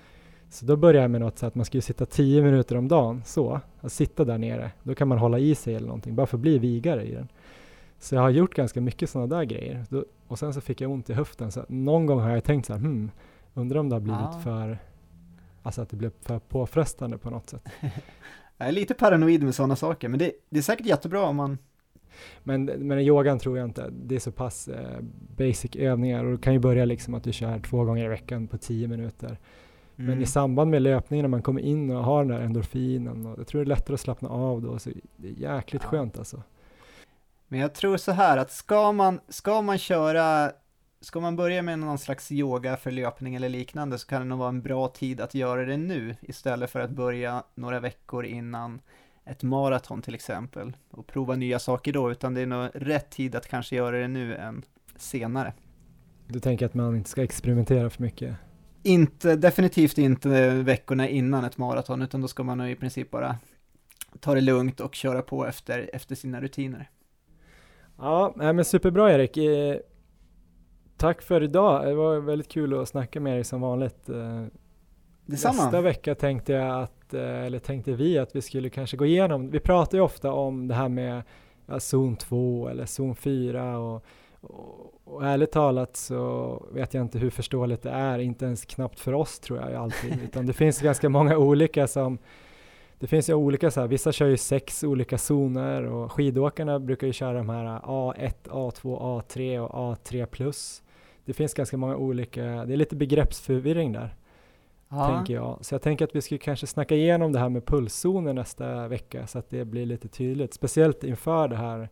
[0.50, 3.22] Så då började jag med något så att man skulle sitta 10 minuter om dagen,
[3.26, 4.70] så, att sitta där nere.
[4.82, 7.28] Då kan man hålla i sig eller någonting, bara för att bli vigare i den.
[7.98, 9.84] Så jag har gjort ganska mycket sådana där grejer.
[9.88, 12.66] Då, och sen så fick jag ont i höften, så någon gång har jag tänkt
[12.66, 13.10] så här, hmm,
[13.54, 14.40] undrar om det har blivit Ja.
[14.44, 14.78] för,
[15.62, 17.68] alltså att det blev för påfrestande på något sätt.
[18.58, 21.58] Jag är lite paranoid med sådana saker, men det, det är säkert jättebra om man...
[22.42, 25.00] Men, men yogan tror jag inte, det är så pass eh,
[25.36, 28.46] basic övningar och du kan ju börja liksom att du kör två gånger i veckan
[28.46, 29.38] på 10 minuter.
[29.96, 30.22] Men Mm.
[30.22, 33.46] i samband med löpningen när man kommer in och har den där endorfinen och jag
[33.46, 35.88] tror det är lättare att slappna av då, så det är jäkligt Ja.
[35.88, 36.42] skönt alltså.
[37.48, 40.50] Men jag tror så här att ska man, ska man köra
[41.00, 44.38] ska man börja med någon slags yoga för löpning eller liknande så kan det nog
[44.38, 48.80] vara en bra tid att göra det nu istället för att börja några veckor innan
[49.24, 53.34] ett maraton till exempel och prova nya saker då, utan det är nog rätt tid
[53.34, 54.62] att kanske göra det nu än
[54.96, 55.52] senare.
[56.28, 58.34] Du tänker att man inte ska experimentera för mycket?
[58.86, 63.36] Inte, definitivt inte veckorna innan ett maraton, utan då ska man i princip bara
[64.20, 66.90] ta det lugnt och köra på efter, efter sina rutiner.
[67.98, 69.36] Ja, men superbra Erik.
[69.36, 69.76] Eh,
[70.96, 71.86] tack för idag.
[71.86, 74.08] Det var väldigt kul att snacka med dig som vanligt.
[74.08, 74.44] Eh,
[75.26, 75.62] Detsamma.
[75.62, 79.50] Nästa vecka tänkte jag att, eh, eller tänkte vi att vi skulle kanske gå igenom,
[79.50, 81.22] vi pratar ju ofta om det här med
[81.66, 84.04] ja, zon 2 eller zon 4 och,
[84.50, 89.00] och, och ärligt talat så vet jag inte hur förståeligt det är, inte ens knappt
[89.00, 92.18] för oss tror jag alltid, utan det finns ganska många olika som
[92.98, 97.06] det finns ju olika så här, vissa kör ju sex olika zoner och skidåkarna brukar
[97.06, 100.82] ju köra de här A1, A2, A3 och A3 plus.
[101.24, 104.16] Det finns ganska många olika, det är lite begreppsförvirring där,
[104.88, 105.08] ja.
[105.08, 105.58] tänker jag.
[105.60, 109.26] Så jag tänker att vi skulle kanske snacka igenom det här med pulszoner nästa vecka
[109.26, 111.88] så att det blir lite tydligt, speciellt inför det här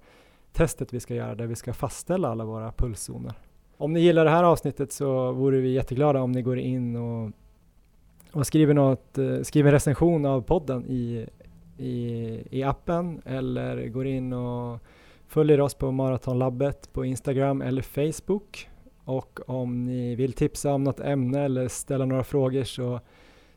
[0.55, 3.33] testet vi ska göra där vi ska fastställa alla våra pulszoner.
[3.77, 7.31] Om ni gillar det här avsnittet så vore vi jätteglada om ni går in och
[8.35, 11.27] och skriver, något, eh, skriver en recension av podden i,
[11.79, 11.99] i,
[12.51, 14.79] i appen eller går in och
[15.29, 18.69] följer oss på Maratonlabbet på Instagram eller Facebook.
[19.05, 23.01] Och om ni vill tipsa om något ämne eller ställa några frågor så,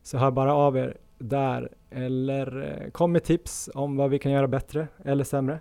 [0.04, 1.70] så hör bara av er där.
[1.90, 5.60] Eller eh, kom med tips om vad vi kan göra bättre eller sämre.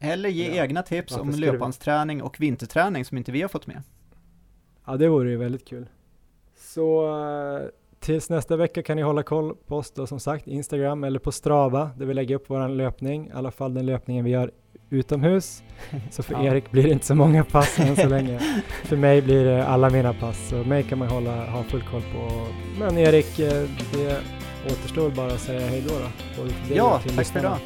[0.00, 0.64] Eller ge ja.
[0.64, 3.82] egna tips om löpbandsträning och vinterträning som inte vi har fått med.
[4.86, 5.88] Ja, det vore ju väldigt kul.
[6.56, 7.68] Så eh,
[8.00, 11.32] Tills nästa vecka kan ni hålla koll på oss då som sagt, Instagram eller på
[11.32, 14.50] Strava där vi lägger upp våran löpning, i alla fall den löpningen vi gör
[14.90, 15.62] utomhus.
[16.10, 16.44] Så för ja.
[16.44, 18.38] Erik blir det inte så många pass än så länge.
[18.84, 22.02] För mig blir det alla mina pass, så mig kan man hålla, ha full koll
[22.02, 22.46] på.
[22.78, 24.20] Men Erik, eh, det
[24.66, 25.94] återstår bara att säga hej då.
[26.42, 27.58] då ja, tack för idag.